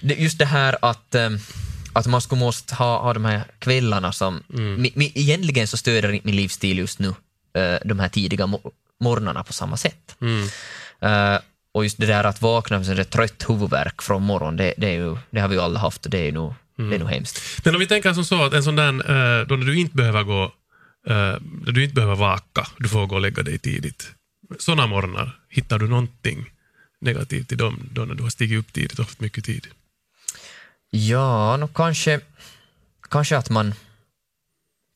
just 0.00 0.38
det 0.38 0.44
här 0.44 0.76
att, 0.82 1.14
eh, 1.14 1.30
att 1.98 2.06
man 2.06 2.20
skulle 2.20 2.38
måste 2.38 2.74
ha, 2.74 3.02
ha 3.02 3.12
de 3.14 3.24
här 3.24 3.44
kvällarna 3.58 4.12
som... 4.12 4.42
Mi, 4.78 4.92
mi, 4.94 5.12
egentligen 5.14 5.66
så 5.68 5.76
stöder 5.76 6.12
inte 6.12 6.26
min 6.26 6.36
livsstil 6.36 6.78
just 6.78 6.98
nu 6.98 7.08
eh, 7.54 7.78
de 7.84 8.00
här 8.00 8.08
tidiga 8.08 8.46
mo- 8.46 8.70
morgnarna 9.00 9.44
på 9.44 9.52
samma 9.52 9.76
sätt. 9.76 10.16
Eh, 11.00 11.38
och 11.72 11.84
just 11.84 11.98
det 11.98 12.06
där 12.06 12.24
att 12.24 12.42
vakna 12.42 12.78
med 12.78 12.96
där 12.96 13.04
trött 13.04 13.44
huvudvärk 13.48 14.02
från 14.02 14.22
morgon, 14.22 14.56
det, 14.56 14.74
det, 14.76 14.92
ju, 14.92 15.16
det 15.30 15.40
har 15.40 15.48
vi 15.48 15.54
ju 15.54 15.60
alla 15.62 15.78
haft 15.80 16.04
och 16.04 16.10
det 16.10 16.18
är 16.28 16.32
nog, 16.32 16.54
det 16.76 16.94
är 16.94 16.98
nog 16.98 17.08
hemskt. 17.08 17.64
Men 17.64 17.74
om 17.74 17.80
vi 17.80 17.86
tänker 17.86 18.12
som 18.12 18.24
så 18.24 18.44
att 18.44 18.52
en 18.54 18.62
sån 18.62 18.76
där, 18.76 18.88
eh, 18.88 19.46
då 19.46 19.56
när 19.56 19.66
du 19.66 19.78
inte 19.80 19.96
behöver 19.96 20.22
gå, 20.22 20.52
när 21.06 21.72
du 21.72 21.82
inte 21.84 21.94
behöver 21.94 22.16
vaka, 22.16 22.66
du 22.78 22.88
får 22.88 23.06
gå 23.06 23.14
och 23.14 23.20
lägga 23.20 23.42
dig 23.42 23.58
tidigt. 23.58 24.12
Såna 24.58 24.86
morgnar, 24.86 25.38
hittar 25.48 25.78
du 25.78 25.88
någonting 25.88 26.50
negativt 27.00 27.52
i 27.52 27.54
dem 27.54 27.88
då 27.92 28.04
när 28.04 28.14
du 28.14 28.22
har 28.22 28.30
stigit 28.30 28.58
upp 28.58 28.72
tidigt 28.72 28.98
och 28.98 29.04
haft 29.04 29.20
mycket 29.20 29.44
tid? 29.44 29.66
Ja, 30.90 31.56
nå 31.56 31.66
kanske, 31.68 32.20
kanske 33.10 33.36
att 33.36 33.50
man, 33.50 33.74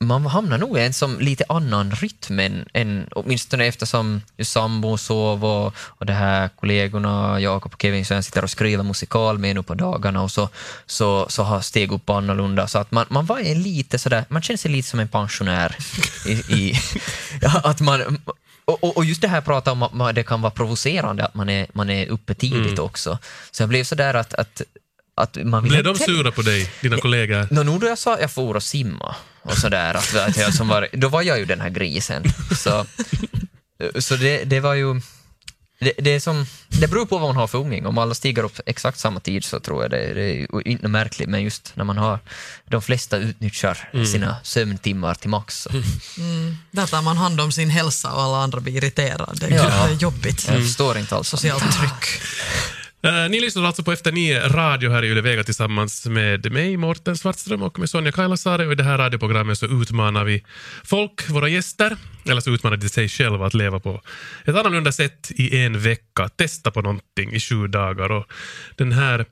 man 0.04 0.26
hamnar 0.26 0.58
nog 0.58 0.78
i 0.78 0.80
en 0.80 0.92
som 0.92 1.20
lite 1.20 1.44
annan 1.48 1.90
rytm 1.90 2.38
än, 2.38 2.68
än 2.72 3.08
åtminstone 3.12 3.64
eftersom 3.66 4.22
ju 4.36 4.44
sambo 4.44 4.96
sov 4.98 5.44
och, 5.44 5.74
och 5.78 6.06
det 6.06 6.12
här 6.12 6.48
kollegorna, 6.48 7.40
Jakob 7.40 7.72
och 7.74 7.82
Kevin, 7.82 8.04
jag 8.10 8.24
sitter 8.24 8.44
och 8.44 8.50
skriver 8.50 8.84
musikal 8.84 9.38
med 9.38 9.56
nu 9.56 9.62
på 9.62 9.74
dagarna 9.74 10.22
och 10.22 10.30
så, 10.30 10.48
så, 10.86 11.26
så 11.28 11.42
har 11.42 11.60
steg 11.60 11.92
upp 11.92 12.10
annorlunda. 12.10 12.66
Så 12.68 12.78
att 12.78 12.90
man, 12.90 13.06
man 13.08 13.26
var 13.26 13.54
lite 13.54 13.98
sådär, 13.98 14.24
man 14.28 14.42
känner 14.42 14.58
sig 14.58 14.70
lite 14.70 14.88
som 14.88 15.00
en 15.00 15.08
pensionär. 15.08 15.76
I, 16.26 16.32
i, 16.32 16.74
att 17.64 17.80
man, 17.80 18.18
och, 18.64 18.96
och- 18.96 19.04
just 19.04 19.20
det 19.22 19.28
här 19.28 19.40
prata 19.40 19.72
om 19.72 19.82
att 19.82 19.92
man, 19.92 20.14
det 20.14 20.22
kan 20.22 20.42
vara 20.42 20.50
provocerande 20.50 21.24
att 21.24 21.34
man 21.34 21.48
är, 21.48 21.66
man 21.72 21.90
är 21.90 22.06
uppe 22.06 22.34
tidigt 22.34 22.78
också. 22.78 23.18
Så 23.50 23.62
jag 23.62 23.68
blev 23.68 23.84
sådär 23.84 24.14
att, 24.14 24.34
att, 24.34 24.62
att 25.14 25.36
man 25.44 25.62
vill 25.62 25.72
Blev 25.72 25.84
de 25.84 25.96
sura 25.96 26.30
på 26.32 26.42
dig, 26.42 26.70
dina 26.80 26.98
kollegor? 26.98 27.46
Nå, 27.50 27.62
nog 27.62 27.80
då 27.80 27.86
jag 27.86 27.98
sa 27.98 28.14
att 28.14 28.20
jag 28.20 28.30
for 28.30 28.54
och 28.56 28.62
simma 28.62 29.14
och 29.42 29.58
sådär, 29.58 29.94
att, 29.94 30.14
att 30.14 30.36
jag 30.36 30.54
som 30.54 30.68
var, 30.68 30.88
då 30.92 31.08
var 31.08 31.22
jag 31.22 31.38
ju 31.38 31.44
den 31.44 31.60
här 31.60 31.70
grisen. 31.70 32.22
Så, 32.56 32.86
så 33.98 34.16
det, 34.16 34.44
det 34.44 34.60
var 34.60 34.74
ju... 34.74 35.00
Det, 35.80 35.92
det, 35.98 36.10
är 36.10 36.20
som, 36.20 36.46
det 36.68 36.88
beror 36.88 37.06
på 37.06 37.18
vad 37.18 37.28
man 37.28 37.36
har 37.36 37.46
för 37.46 37.58
unging. 37.58 37.86
Om 37.86 37.98
alla 37.98 38.14
stiger 38.14 38.42
upp 38.44 38.60
exakt 38.66 38.98
samma 38.98 39.20
tid 39.20 39.44
så 39.44 39.60
tror 39.60 39.82
jag 39.82 39.90
det, 39.90 40.14
det 40.14 40.22
är 40.42 40.68
inte 40.68 40.88
märkligt, 40.88 41.28
men 41.28 41.42
just 41.42 41.72
när 41.76 41.84
man 41.84 41.98
har... 41.98 42.18
De 42.64 42.82
flesta 42.82 43.16
utnyttjar 43.16 44.04
sina 44.12 44.36
sömntimmar 44.42 45.14
till 45.14 45.30
max. 45.30 45.62
Så. 45.62 45.70
Där 46.70 46.86
tar 46.86 47.02
man 47.02 47.16
hand 47.16 47.40
om 47.40 47.52
sin 47.52 47.70
hälsa 47.70 48.12
och 48.12 48.22
alla 48.22 48.36
andra 48.36 48.60
blir 48.60 48.76
irriterade. 48.76 49.32
Det 49.34 49.46
är, 49.46 49.50
Ja. 49.50 49.86
det 49.86 49.92
är 49.94 49.96
jobbigt. 49.98 50.48
Jag 50.48 50.56
förstår 50.62 50.98
inte 50.98 51.16
alls. 51.16 51.28
Socialt 51.28 51.78
tryck. 51.78 52.22
Eh, 53.04 53.28
ni 53.30 53.40
lyssnar 53.40 53.64
alltså 53.64 53.82
på 53.82 53.92
Efter 53.92 54.12
nio 54.12 54.48
radio 54.48 54.90
här 54.90 55.04
i 55.04 55.08
Yle 55.08 55.20
Vega 55.20 55.44
tillsammans 55.44 56.06
med 56.06 56.52
mig, 56.52 56.76
Morten 56.76 57.16
Svartström 57.16 57.62
och 57.62 57.78
med 57.78 57.90
Sonja 57.90 58.12
Kailasari. 58.12 58.66
Och 58.66 58.72
i 58.72 58.74
det 58.74 58.82
här 58.82 58.98
radioprogrammet 58.98 59.58
så 59.58 59.66
utmanar 59.66 60.24
vi 60.24 60.44
folk, 60.84 61.30
våra 61.30 61.48
gäster, 61.48 61.96
eller 62.24 62.40
så 62.40 62.50
utmanar 62.50 62.76
de 62.76 62.88
sig 62.88 63.08
själva 63.08 63.46
att 63.46 63.54
leva 63.54 63.80
på 63.80 64.00
ett 64.44 64.56
annorlunda 64.56 64.92
sätt 64.92 65.30
i 65.30 65.58
en 65.58 65.80
vecka, 65.80 66.28
testa 66.28 66.70
på 66.70 66.82
någonting 66.82 67.32
i 67.32 67.40
sju 67.40 67.66
dagar. 67.66 68.12
Och 68.12 68.26
den 68.76 68.92
här 68.92 69.26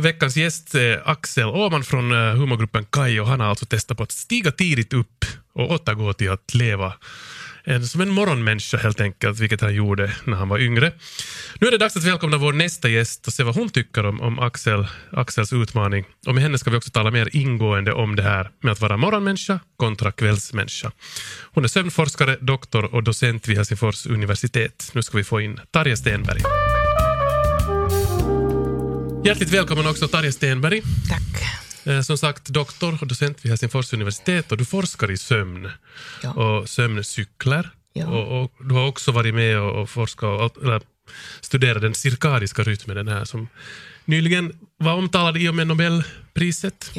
veckans 0.00 0.36
gäst 0.36 0.74
är 0.74 1.10
Axel 1.10 1.44
Åman 1.44 1.84
från 1.84 2.12
eh, 2.12 2.34
humorgruppen 2.34 2.84
Kai 2.84 3.20
och 3.20 3.28
han 3.28 3.40
har 3.40 3.46
alltså 3.46 3.66
testat 3.66 3.96
på 3.96 4.02
att 4.02 4.12
stiga 4.12 4.50
tidigt 4.50 4.92
upp 4.92 5.24
och 5.52 5.70
återgå 5.70 6.12
till 6.12 6.30
att 6.30 6.54
leva 6.54 6.92
en, 7.64 7.86
som 7.86 8.00
en 8.00 8.10
morgonmänniska 8.10 8.76
helt 8.76 9.00
enkelt, 9.00 9.38
vilket 9.38 9.60
han 9.60 9.74
gjorde 9.74 10.12
när 10.24 10.36
han 10.36 10.48
var 10.48 10.58
yngre. 10.58 10.92
Nu 11.60 11.66
är 11.66 11.70
det 11.70 11.78
dags 11.78 11.96
att 11.96 12.04
välkomna 12.04 12.36
vår 12.36 12.52
nästa 12.52 12.88
gäst 12.88 13.26
och 13.26 13.32
se 13.32 13.42
vad 13.42 13.54
hon 13.54 13.68
tycker 13.68 14.06
om, 14.06 14.20
om 14.20 14.38
Axel, 14.38 14.86
Axels 15.12 15.52
utmaning. 15.52 16.04
Och 16.26 16.34
med 16.34 16.42
henne 16.42 16.58
ska 16.58 16.70
vi 16.70 16.76
också 16.76 16.90
tala 16.90 17.10
mer 17.10 17.36
ingående 17.36 17.92
om 17.92 18.16
det 18.16 18.22
här 18.22 18.50
med 18.62 18.72
att 18.72 18.80
vara 18.80 18.96
morgonmänniska 18.96 19.60
kontra 19.76 20.12
kvällsmänniska. 20.12 20.92
Hon 21.52 21.64
är 21.64 21.68
sömnforskare, 21.68 22.36
doktor 22.40 22.94
och 22.94 23.02
docent 23.02 23.48
vid 23.48 23.56
Helsingfors 23.56 24.06
universitet. 24.06 24.90
Nu 24.92 25.02
ska 25.02 25.16
vi 25.16 25.24
få 25.24 25.40
in 25.40 25.60
Tarja 25.70 25.96
Stenberg. 25.96 26.40
Hjärtligt 29.24 29.50
välkommen 29.50 29.86
också 29.86 30.08
Tarja 30.08 30.32
Stenberg. 30.32 30.82
Tack. 31.08 31.73
Eh, 31.84 32.00
Som 32.00 32.18
sagt, 32.18 32.48
doktor 32.48 32.98
och 33.00 33.06
docent 33.06 33.44
vid 33.44 33.50
Helsingfors 33.50 33.92
universitet 33.92 34.52
och 34.52 34.58
du 34.58 34.64
forskar 34.64 35.10
i 35.10 35.16
sömn 35.16 35.70
Ja. 36.22 36.32
och 36.32 36.68
sömncykler. 36.68 37.70
Ja. 37.92 38.06
Och, 38.06 38.42
och 38.42 38.52
du 38.60 38.74
har 38.74 38.86
också 38.86 39.12
varit 39.12 39.34
med 39.34 39.58
och, 39.60 39.82
och 39.82 39.90
forskat 39.90 40.56
och, 40.56 40.62
eller, 40.64 40.80
studerat 41.40 41.82
den 41.82 41.94
cirkadiska 41.94 42.62
rytmen, 42.62 42.96
den 42.96 43.08
här 43.08 43.24
som 43.24 43.48
nyligen 44.04 44.58
var 44.78 44.94
omtalad 44.94 45.36
i 45.36 45.48
och 45.48 45.54
med 45.54 45.66
Nobelpriset. 45.66 46.90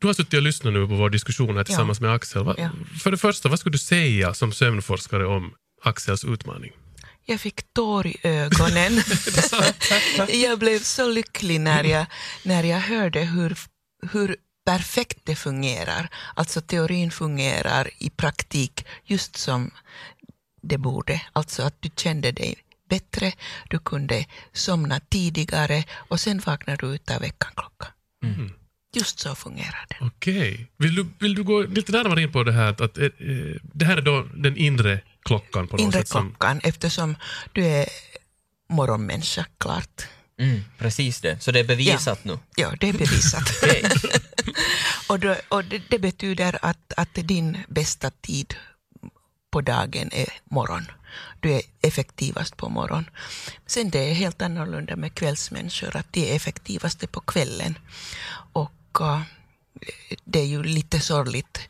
Du 0.00 0.06
har 0.06 0.14
suttit 0.14 0.34
och 0.34 0.42
lyssnat 0.42 0.72
nu 0.72 0.86
på 0.86 0.94
vår 0.94 1.10
diskussion 1.10 1.56
här 1.56 1.64
tillsammans 1.64 2.00
med 2.00 2.12
Axel. 2.14 2.54
Ja. 2.58 2.70
För 3.02 3.10
det 3.10 3.16
första, 3.16 3.48
vad 3.48 3.58
skulle 3.58 3.72
du 3.72 3.78
säga 3.78 4.34
som 4.34 4.52
sömnforskare 4.52 5.26
om 5.26 5.52
Axels 5.84 6.24
utmaning? 6.24 6.72
Jag 7.30 7.40
fick 7.40 7.72
tår 7.72 8.06
i 8.06 8.16
ögonen. 8.22 8.92
jag 10.42 10.58
blev 10.58 10.78
så 10.78 11.10
lycklig 11.10 11.60
när 11.60 11.84
jag, 11.84 12.06
när 12.42 12.64
jag 12.64 12.80
hörde 12.80 13.20
hur, 13.20 13.58
hur 14.12 14.36
perfekt 14.66 15.18
det 15.24 15.36
fungerar. 15.36 16.08
Alltså 16.34 16.60
teorin 16.60 17.10
fungerar 17.10 17.90
i 17.98 18.10
praktik 18.10 18.86
just 19.04 19.36
som 19.36 19.70
det 20.62 20.78
borde. 20.78 21.22
Alltså 21.32 21.62
att 21.62 21.82
du 21.82 21.90
kände 21.96 22.32
dig 22.32 22.54
bättre, 22.90 23.32
du 23.70 23.78
kunde 23.78 24.24
somna 24.52 25.00
tidigare 25.00 25.84
och 25.92 26.20
sen 26.20 26.42
vaknar 26.46 26.76
du 26.76 26.86
ut 26.86 27.10
av 27.10 27.20
väckarklockan. 27.20 27.88
Just 28.94 29.18
så 29.18 29.34
fungerar 29.34 29.86
det. 29.88 29.96
Okej. 30.00 30.70
Vill, 30.76 30.94
du, 30.94 31.06
vill 31.18 31.34
du 31.34 31.42
gå 31.42 31.62
lite 31.62 31.92
närmare 31.92 32.22
in 32.22 32.32
på 32.32 32.44
det 32.44 32.52
här 32.52 32.70
att, 32.70 32.80
att 32.80 32.98
eh, 32.98 33.08
det 33.62 33.84
här 33.84 33.96
är 33.96 34.02
då 34.02 34.28
den 34.34 34.56
inre 34.56 35.00
klockan 35.28 35.68
på 35.68 35.76
något 35.76 35.80
Inre 35.80 35.98
sätt? 35.98 36.08
Som, 36.08 36.28
klockan 36.30 36.60
eftersom 36.64 37.16
du 37.52 37.66
är 37.66 37.88
morgonmänniska, 38.68 39.46
klart. 39.58 40.02
Mm, 40.38 40.64
precis 40.78 41.20
det. 41.20 41.42
Så 41.42 41.52
det 41.52 41.60
är 41.60 41.64
bevisat 41.64 42.24
nu. 42.24 42.38
Ja, 42.56 42.72
det 42.80 42.88
är 42.88 42.92
bevisat. 42.92 43.48
Och 45.08 45.20
då, 45.20 45.36
och 45.48 45.64
det, 45.64 45.82
det 45.88 45.98
betyder 45.98 46.58
att, 46.62 46.92
att 46.96 47.14
din 47.14 47.58
bästa 47.68 48.10
tid 48.10 48.54
på 49.50 49.60
dagen 49.60 50.10
är 50.12 50.28
morgon. 50.44 50.86
Du 51.40 51.52
är 51.52 51.62
effektivast 51.82 52.56
på 52.56 52.68
morgon. 52.68 53.10
Sen 53.66 53.90
det 53.90 54.10
är 54.10 54.14
helt 54.14 54.42
annorlunda 54.42 54.96
med 54.96 55.14
kvällsmänniskor, 55.14 55.96
att 55.96 56.12
de 56.12 56.32
är 56.32 56.36
effektivaste 56.36 57.06
på 57.06 57.20
kvällen. 57.20 57.78
Och 58.52 59.00
uh, 59.00 59.22
det 60.24 60.38
är 60.38 60.46
ju 60.46 60.62
lite 60.62 61.00
sorgligt 61.00 61.68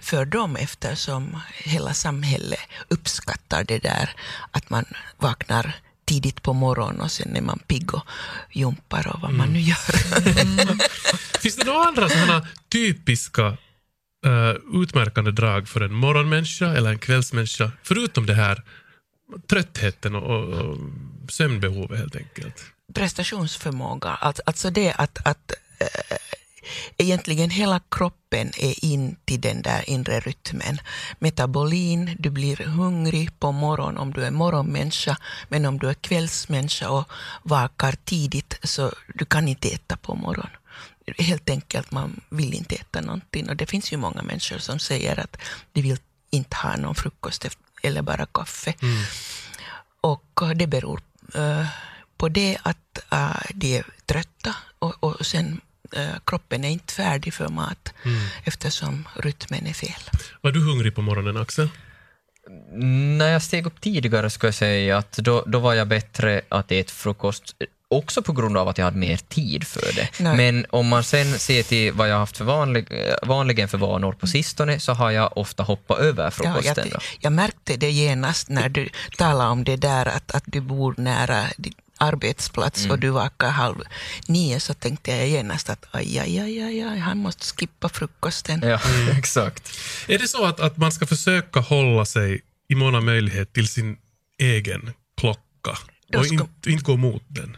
för 0.00 0.24
dem 0.24 0.56
eftersom 0.56 1.40
hela 1.58 1.94
samhället 1.94 2.60
uppskattar 2.88 3.64
det 3.64 3.78
där 3.78 4.10
att 4.50 4.70
man 4.70 4.84
vaknar 5.18 5.74
tidigt 6.04 6.42
på 6.42 6.52
morgonen 6.52 7.00
och 7.00 7.10
sen 7.10 7.36
är 7.36 7.40
man 7.40 7.58
pigg 7.58 7.94
och 7.94 8.06
jumpar 8.52 9.08
och 9.08 9.20
vad 9.20 9.32
man 9.32 9.48
nu 9.48 9.60
gör. 9.60 9.76
Finns 11.40 11.56
det 11.56 11.64
några 11.64 11.84
andra 11.84 12.08
sådana 12.08 12.46
typiska 12.68 13.46
eh, 14.26 14.80
utmärkande 14.82 15.30
drag 15.30 15.68
för 15.68 15.80
en 15.80 15.94
morgonmänniska 15.94 16.66
eller 16.66 16.90
en 16.90 16.98
kvällsmänniska, 16.98 17.72
förutom 17.82 18.26
det 18.26 18.34
här 18.34 18.62
tröttheten 19.50 20.14
och, 20.14 20.22
och, 20.22 20.48
och 20.48 20.78
sömnbehovet 21.28 21.98
helt 21.98 22.16
enkelt? 22.16 22.72
prestationsförmåga, 22.94 24.08
alltså, 24.08 24.42
alltså 24.46 24.70
det 24.70 24.92
att, 24.92 25.26
att 25.26 25.52
äh, 25.78 26.16
egentligen 26.96 27.50
hela 27.50 27.80
kroppen 27.90 28.52
är 28.58 28.84
in 28.84 29.16
till 29.24 29.40
den 29.40 29.62
där 29.62 29.90
inre 29.90 30.20
rytmen. 30.20 30.78
Metabolin, 31.18 32.16
du 32.18 32.30
blir 32.30 32.56
hungrig 32.56 33.40
på 33.40 33.52
morgonen 33.52 33.98
om 33.98 34.12
du 34.12 34.24
är 34.24 34.30
morgonmänniska, 34.30 35.16
men 35.48 35.66
om 35.66 35.78
du 35.78 35.88
är 35.88 35.94
kvällsmänniska 35.94 36.90
och 36.90 37.08
vakar 37.42 37.94
tidigt 38.04 38.58
så 38.62 38.92
du 39.14 39.24
kan 39.24 39.48
inte 39.48 39.68
äta 39.68 39.96
på 39.96 40.14
morgonen. 40.14 40.56
Helt 41.18 41.50
enkelt, 41.50 41.90
man 41.90 42.20
vill 42.28 42.54
inte 42.54 42.74
äta 42.74 43.00
någonting 43.00 43.48
och 43.48 43.56
det 43.56 43.66
finns 43.66 43.92
ju 43.92 43.96
många 43.96 44.22
människor 44.22 44.58
som 44.58 44.78
säger 44.78 45.20
att 45.20 45.36
de 45.72 45.82
vill 45.82 45.98
inte 46.30 46.56
ha 46.56 46.76
någon 46.76 46.94
frukost 46.94 47.46
eller 47.82 48.02
bara 48.02 48.26
kaffe. 48.26 48.74
Och 50.00 50.42
eh, 50.42 50.50
det 50.50 50.66
beror 50.66 51.00
eh, 51.34 51.66
på 52.16 52.28
det 52.28 52.58
att 52.62 52.98
eh, 53.12 53.50
de 53.54 53.76
är 53.76 53.86
trötta 54.06 54.56
och, 54.78 55.04
och 55.04 55.26
sen 55.26 55.60
kroppen 56.26 56.64
är 56.64 56.68
inte 56.68 56.92
färdig 56.94 57.34
för 57.34 57.48
mat 57.48 57.94
eftersom 58.44 59.08
rytmen 59.16 59.66
är 59.66 59.72
fel. 59.72 60.00
Var 60.40 60.50
du 60.52 60.60
hungrig 60.64 60.94
på 60.94 61.02
morgonen, 61.02 61.36
Axel? 61.36 61.68
När 63.18 63.28
jag 63.32 63.42
steg 63.42 63.66
upp 63.66 63.80
tidigare 63.80 64.30
skulle 64.30 64.48
jag 64.48 64.54
säga 64.54 64.98
att 64.98 65.12
då, 65.12 65.44
då 65.46 65.58
var 65.58 65.74
jag 65.74 65.88
bättre 65.88 66.40
att 66.48 66.72
äta 66.72 66.92
frukost, 66.92 67.54
också 67.88 68.22
på 68.22 68.32
grund 68.32 68.56
av 68.56 68.68
att 68.68 68.78
jag 68.78 68.84
hade 68.84 68.96
mer 68.98 69.16
tid 69.16 69.66
för 69.66 69.94
det. 69.96 70.08
Nej. 70.20 70.36
Men 70.36 70.66
om 70.70 70.88
man 70.88 71.04
sen 71.04 71.38
ser 71.38 71.62
till 71.62 71.92
vad 71.92 72.08
jag 72.10 72.18
haft 72.18 72.36
för 72.36 72.44
vanlig, 72.44 72.86
eh, 72.90 73.14
vanligen 73.22 73.68
för 73.68 73.78
vanor 73.78 74.12
på 74.12 74.26
sistone 74.26 74.80
så 74.80 74.92
har 74.92 75.10
jag 75.10 75.36
ofta 75.38 75.62
hoppat 75.62 75.98
över 75.98 76.24
Ja, 76.24 76.30
frukosten. 76.30 76.74
jag, 76.76 76.90
då. 76.92 76.98
jag 77.20 77.32
märkte 77.32 77.76
det 77.76 77.90
genast 77.90 78.48
när 78.48 78.68
du 78.68 78.88
talade 79.16 79.50
om 79.50 79.64
det 79.64 79.76
där 79.76 80.06
att, 80.06 80.30
att 80.30 80.44
du 80.46 80.60
bor 80.60 80.94
nära 80.98 81.44
arbetsplats 82.00 82.86
och 82.86 82.98
du 82.98 83.10
vakar 83.10 83.50
halv 83.50 83.76
nio 84.28 84.60
så 84.60 84.74
tänkte 84.74 85.10
jag 85.16 85.28
genast 85.28 85.70
att 85.70 85.86
aj, 85.90 86.18
aj, 86.18 86.38
aj, 86.38 86.62
aj, 86.62 86.82
aj 86.82 86.98
han 86.98 87.18
måste 87.18 87.44
skippa 87.44 87.88
frukosten. 87.88 88.60
Ja, 88.62 88.80
exakt. 89.18 89.70
Är 90.08 90.18
det 90.18 90.28
så 90.28 90.44
att, 90.44 90.60
att 90.60 90.76
man 90.76 90.92
ska 90.92 91.06
försöka 91.06 91.60
hålla 91.60 92.04
sig 92.04 92.40
i 92.68 92.74
mån 92.74 92.94
av 92.94 93.02
möjlighet 93.04 93.52
till 93.52 93.68
sin 93.68 93.96
egen 94.38 94.92
klocka 95.20 95.78
och 96.16 96.26
ska- 96.26 96.34
inte, 96.34 96.70
inte 96.70 96.84
gå 96.84 96.96
mot 96.96 97.22
den? 97.28 97.56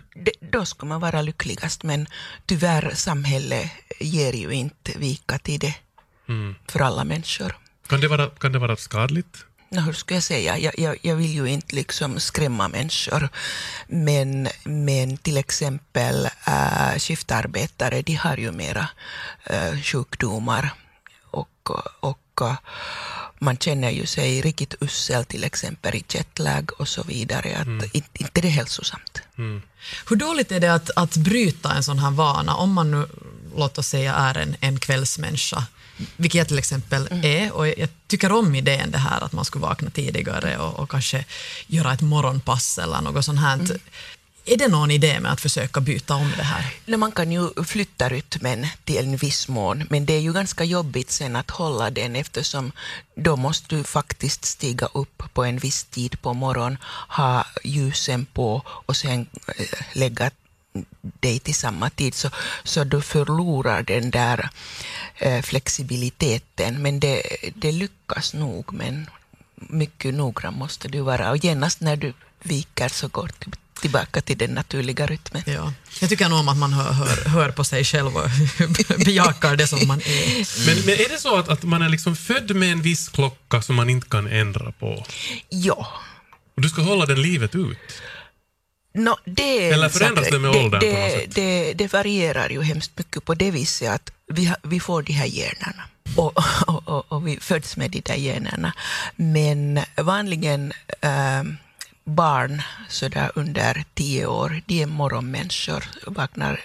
Då 0.52 0.64
ska 0.64 0.86
man 0.86 1.00
vara 1.00 1.22
lyckligast 1.22 1.82
men 1.82 2.06
tyvärr 2.46 2.92
samhället 2.94 3.70
ger 4.00 4.32
ju 4.32 4.50
inte 4.50 4.92
vika 4.98 5.38
till 5.38 5.58
det 5.60 5.74
för 6.68 6.80
alla 6.80 7.04
människor. 7.04 7.56
Kan 7.88 8.00
det 8.00 8.08
vara, 8.08 8.30
kan 8.30 8.52
det 8.52 8.58
vara 8.58 8.76
skadligt? 8.76 9.44
Hur 9.80 9.92
ska 9.92 10.14
jag 10.14 10.22
säga, 10.22 10.58
jag, 10.58 10.78
jag, 10.78 10.98
jag 11.02 11.16
vill 11.16 11.34
ju 11.34 11.46
inte 11.46 11.76
liksom 11.76 12.20
skrämma 12.20 12.68
människor, 12.68 13.28
men, 13.88 14.48
men 14.64 15.16
till 15.16 15.36
exempel 15.36 16.28
äh, 16.46 16.98
skiftarbetare, 16.98 18.02
de 18.02 18.14
har 18.14 18.36
ju 18.36 18.52
mera 18.52 18.88
äh, 19.44 19.80
sjukdomar. 19.82 20.74
Och, 21.30 21.70
och 22.00 22.40
äh, 22.40 22.54
man 23.38 23.56
känner 23.56 23.90
ju 23.90 24.06
sig 24.06 24.40
riktigt 24.40 24.74
usel 24.80 25.24
till 25.24 25.44
exempel 25.44 25.94
i 25.94 26.04
jetlag 26.08 26.70
och 26.78 26.88
så 26.88 27.02
vidare, 27.02 27.56
att 27.56 27.94
inte, 27.94 28.22
inte 28.22 28.40
det 28.40 28.48
är 28.48 28.52
hälsosamt. 28.52 29.22
Hur 30.08 30.16
dåligt 30.16 30.52
är 30.52 30.60
det 30.60 30.74
att, 30.74 30.90
att 30.96 31.16
bryta 31.16 31.72
en 31.72 31.84
sån 31.84 31.98
här 31.98 32.10
vana 32.10 32.54
om 32.54 32.72
man 32.72 32.90
nu, 32.90 33.06
låt 33.56 33.78
oss 33.78 33.88
säga, 33.88 34.14
är 34.14 34.38
en, 34.38 34.56
en 34.60 34.78
kvällsmänniska? 34.80 35.66
Vilket 36.16 36.38
jag 36.38 36.48
till 36.48 36.58
exempel 36.58 37.08
är 37.22 37.52
och 37.52 37.68
jag 37.68 37.88
tycker 38.06 38.32
om 38.32 38.54
idén 38.54 38.90
det 38.90 38.98
här 38.98 39.24
att 39.24 39.32
man 39.32 39.44
skulle 39.44 39.62
vakna 39.62 39.90
tidigare 39.90 40.58
och, 40.58 40.78
och 40.78 40.90
kanske 40.90 41.24
göra 41.66 41.92
ett 41.92 42.00
morgonpass 42.00 42.78
eller 42.78 43.00
något 43.00 43.24
sånt 43.24 43.40
här. 43.40 43.78
Är 44.44 44.56
det 44.56 44.68
någon 44.68 44.90
idé 44.90 45.20
med 45.20 45.32
att 45.32 45.40
försöka 45.40 45.80
byta 45.80 46.14
om 46.14 46.32
det 46.36 46.42
här? 46.42 46.74
Nej, 46.86 46.98
Man 46.98 47.12
kan 47.12 47.32
ju 47.32 47.64
flytta 47.64 48.08
rytmen 48.08 48.66
till 48.84 48.98
en 48.98 49.16
viss 49.16 49.48
mån, 49.48 49.86
men 49.90 50.06
det 50.06 50.12
är 50.12 50.20
ju 50.20 50.32
ganska 50.32 50.64
jobbigt 50.64 51.10
sen 51.10 51.36
att 51.36 51.50
hålla 51.50 51.90
den 51.90 52.16
eftersom 52.16 52.72
då 53.14 53.36
måste 53.36 53.76
du 53.76 53.84
faktiskt 53.84 54.44
stiga 54.44 54.86
upp 54.86 55.22
på 55.34 55.44
en 55.44 55.58
viss 55.58 55.84
tid 55.84 56.22
på 56.22 56.34
morgonen, 56.34 56.78
ha 57.08 57.46
ljusen 57.64 58.26
på 58.26 58.62
och 58.66 58.96
sen 58.96 59.26
eh, 59.46 59.66
lägga 59.92 60.30
dig 61.00 61.38
till 61.38 61.54
samma 61.54 61.90
tid, 61.90 62.14
så, 62.14 62.30
så 62.64 62.84
du 62.84 63.00
förlorar 63.02 63.82
den 63.82 64.10
där 64.10 64.48
eh, 65.16 65.42
flexibiliteten. 65.42 66.82
Men 66.82 67.00
det, 67.00 67.22
det 67.54 67.72
lyckas 67.72 68.34
nog, 68.34 68.72
men 68.72 69.10
mycket 69.54 70.14
noggrann 70.14 70.54
måste 70.54 70.88
du 70.88 71.00
vara. 71.00 71.30
Och 71.30 71.44
genast 71.44 71.80
när 71.80 71.96
du 71.96 72.12
viker 72.42 72.88
så 72.88 73.08
går 73.08 73.30
du 73.38 73.50
tillbaka 73.80 74.20
till 74.20 74.38
den 74.38 74.50
naturliga 74.50 75.06
rytmen. 75.06 75.42
Ja. 75.46 75.72
Jag 76.00 76.10
tycker 76.10 76.28
nog 76.28 76.38
om 76.38 76.48
att 76.48 76.56
man 76.56 76.72
hör, 76.72 76.92
hör, 76.92 77.30
hör 77.30 77.50
på 77.50 77.64
sig 77.64 77.84
själv 77.84 78.16
och 78.16 78.28
bejakar 79.04 79.56
det 79.56 79.66
som 79.66 79.88
man 79.88 80.00
är. 80.00 80.66
Men, 80.66 80.86
men 80.86 80.94
är 80.94 81.08
det 81.08 81.18
så 81.20 81.36
att, 81.36 81.48
att 81.48 81.62
man 81.62 81.82
är 81.82 81.88
liksom 81.88 82.16
född 82.16 82.56
med 82.56 82.72
en 82.72 82.82
viss 82.82 83.08
klocka 83.08 83.62
som 83.62 83.76
man 83.76 83.90
inte 83.90 84.08
kan 84.08 84.26
ändra 84.26 84.72
på? 84.72 85.06
Ja, 85.48 85.88
Och 86.56 86.62
du 86.62 86.68
ska 86.68 86.82
hålla 86.82 87.06
den 87.06 87.22
livet 87.22 87.54
ut? 87.54 87.78
No, 88.94 89.16
det 89.24 89.70
Eller 89.70 89.84
en 89.84 89.90
förändras 89.90 90.28
det 90.30 90.38
med 90.38 90.50
åldern 90.50 90.80
det, 90.80 91.10
sätt? 91.10 91.34
det, 91.34 91.72
det 91.72 91.92
varierar 91.92 92.48
ju 92.50 92.62
hemskt 92.62 92.98
mycket 92.98 93.24
på 93.24 93.34
det 93.34 93.50
viset 93.50 93.90
att 93.90 94.12
vi, 94.26 94.52
vi 94.62 94.80
får 94.80 95.02
de 95.02 95.12
här 95.12 95.26
generna. 95.26 95.82
Och, 96.16 96.38
och, 96.66 96.88
och, 96.88 97.12
och 97.12 97.26
vi 97.26 97.40
föds 97.40 97.76
med 97.76 97.90
de 97.90 98.00
där 98.00 98.16
generna. 98.16 98.72
Men 99.16 99.80
vanligen 99.96 100.72
äh, 101.00 101.42
barn 102.04 102.62
sådär 102.88 103.32
under 103.34 103.84
tio 103.94 104.26
år, 104.26 104.62
de 104.66 104.82
är 104.82 104.86
morgonmänniskor 104.86 105.84
vaknar 106.06 106.60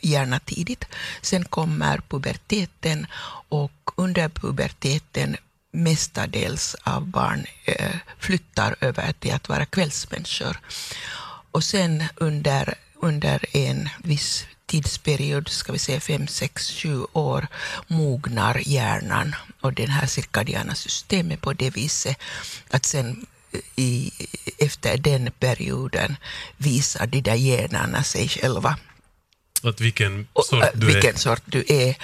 gärna 0.00 0.38
tidigt. 0.38 0.84
Sen 1.22 1.44
kommer 1.44 2.00
puberteten 2.08 3.06
och 3.48 3.90
under 3.96 4.28
puberteten 4.28 5.36
mestadels 5.72 6.76
av 6.82 7.06
barn 7.06 7.46
eh, 7.64 7.96
flyttar 8.18 8.76
över 8.80 9.12
till 9.12 9.34
att 9.34 9.48
vara 9.48 9.66
kvällsmänniskor. 9.66 10.60
Och 11.56 11.64
sen 11.64 12.04
under, 12.16 12.74
under 13.02 13.56
en 13.56 13.88
viss 14.04 14.46
tidsperiod, 14.66 15.48
ska 15.48 15.72
vi 15.72 15.78
säga 15.78 16.00
fem, 16.00 16.26
sex, 16.26 16.70
sju 16.70 17.04
år, 17.12 17.46
mognar 17.86 18.62
hjärnan 18.66 19.34
och 19.60 19.72
den 19.72 19.88
här 19.88 20.06
cirkadiana 20.06 20.74
systemet 20.74 21.40
på 21.40 21.52
det 21.52 21.70
viset 21.70 22.16
att 22.70 22.84
sen 22.84 23.26
i, 23.76 24.10
efter 24.58 24.96
den 24.98 25.30
perioden 25.38 26.16
visar 26.56 27.06
de 27.06 27.20
där 27.20 27.34
generna 27.36 28.02
sig 28.02 28.28
själva 28.28 28.78
Att 29.62 29.80
vilken 29.80 30.26
och, 30.32 30.44
sort 30.44 30.62
äh, 30.62 30.68
du 30.74 30.86
vilken 30.86 31.14
är? 31.14 31.18
sort 31.18 31.42
du 31.44 31.64
är. 31.68 31.96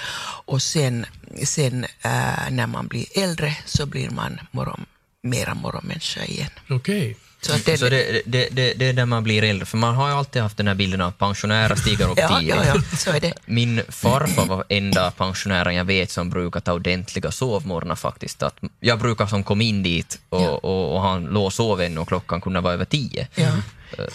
Och 0.47 0.63
sen, 0.63 1.07
sen 1.45 1.85
äh, 1.85 2.51
när 2.51 2.67
man 2.67 2.87
blir 2.89 3.07
äldre 3.19 3.57
så 3.67 3.87
blir 3.87 4.11
man 4.11 4.41
morgon, 4.51 4.87
mera 5.23 5.55
morgonmänniska 5.55 6.25
igen. 6.25 6.51
Okej. 6.71 7.17
Så 7.47 7.53
det, 7.65 7.79
Så 7.79 7.89
det, 7.89 8.23
det, 8.27 8.49
det, 8.53 8.73
det 8.75 8.87
är 8.89 8.93
när 8.93 9.07
man 9.07 9.25
blir 9.25 9.45
äldre, 9.45 9.67
för 9.67 9.77
man 9.79 9.95
har 9.95 10.09
ju 10.09 10.15
alltid 10.15 10.43
haft 10.43 10.57
den 10.57 10.69
här 10.69 10.75
bilden 10.75 11.01
av 11.01 11.11
pensionärer 11.11 11.75
stiger 11.77 12.11
upp 12.11 12.19
ja, 12.19 12.39
tidigt. 12.39 12.55
ja, 12.55 12.65
ja, 12.91 12.97
så 12.97 13.11
är 13.11 13.21
det. 13.21 13.33
Min 13.47 13.83
farfar 13.89 14.47
var 14.47 14.65
enda 14.69 15.11
pensionären 15.11 15.75
jag 15.75 15.85
vet 15.85 16.11
som 16.11 16.31
brukar 16.31 16.61
ta 16.61 16.73
ordentliga 16.73 17.31
sovmorgnar 17.31 17.95
faktiskt. 17.97 18.43
Att 18.43 18.55
jag 18.81 18.99
brukar 18.99 19.27
som 19.27 19.45
kom 19.45 19.61
in 19.61 19.83
dit 19.83 20.19
och, 20.29 20.41
Ja. 20.43 20.49
och, 20.51 20.95
och 20.97 21.03
han 21.03 21.25
låg 21.25 21.45
och 21.47 21.53
sov 21.53 21.81
ännu 21.81 22.01
och 22.01 22.09
klockan 22.09 22.41
kunde 22.41 22.61
vara 22.61 22.75
över 22.75 22.85
tio. 22.85 23.29
Ja. 23.35 23.49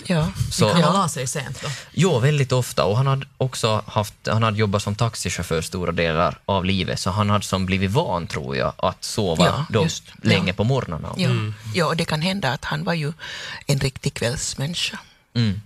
Ja. 0.06 0.32
Så, 0.52 0.70
Kan 0.70 0.82
man 0.82 0.94
la 0.94 1.10
sig 1.10 1.28
sent 1.28 1.62
då? 1.62 1.68
Jo, 1.92 2.20
väldigt 2.20 2.52
ofta. 2.52 2.84
Och 2.86 2.98
han 2.98 3.08
hade 3.08 3.26
också 3.38 3.84
haft, 3.88 4.14
han 4.28 4.44
hade 4.44 4.58
jobbat 4.58 4.84
som 4.84 4.96
taxichaufför 4.96 5.62
stora 5.62 5.92
delar 5.92 6.40
av 6.46 6.66
livet, 6.66 7.00
så 7.00 7.10
han 7.10 7.30
hade 7.30 7.44
som 7.46 7.66
blivit 7.66 7.92
van, 7.92 8.28
tror 8.28 8.56
jag, 8.56 8.74
att 8.78 9.04
sova 9.04 9.46
Ja, 9.46 9.66
då 9.70 9.84
just. 9.84 10.04
länge 10.24 10.48
Ja. 10.48 10.54
på 10.54 10.64
morgnarna. 10.64 11.14
Ja. 11.18 11.30
ja, 11.76 11.86
och 11.86 11.98
det 11.98 12.06
kan 12.06 12.22
hända 12.22 12.52
att 12.54 12.66
han 12.66 12.84
var 12.84 12.94
ju 12.94 13.14
en 13.68 13.80
riktig 13.80 14.14
kvällsmänniska. 14.14 15.00
Mm. 15.36 15.62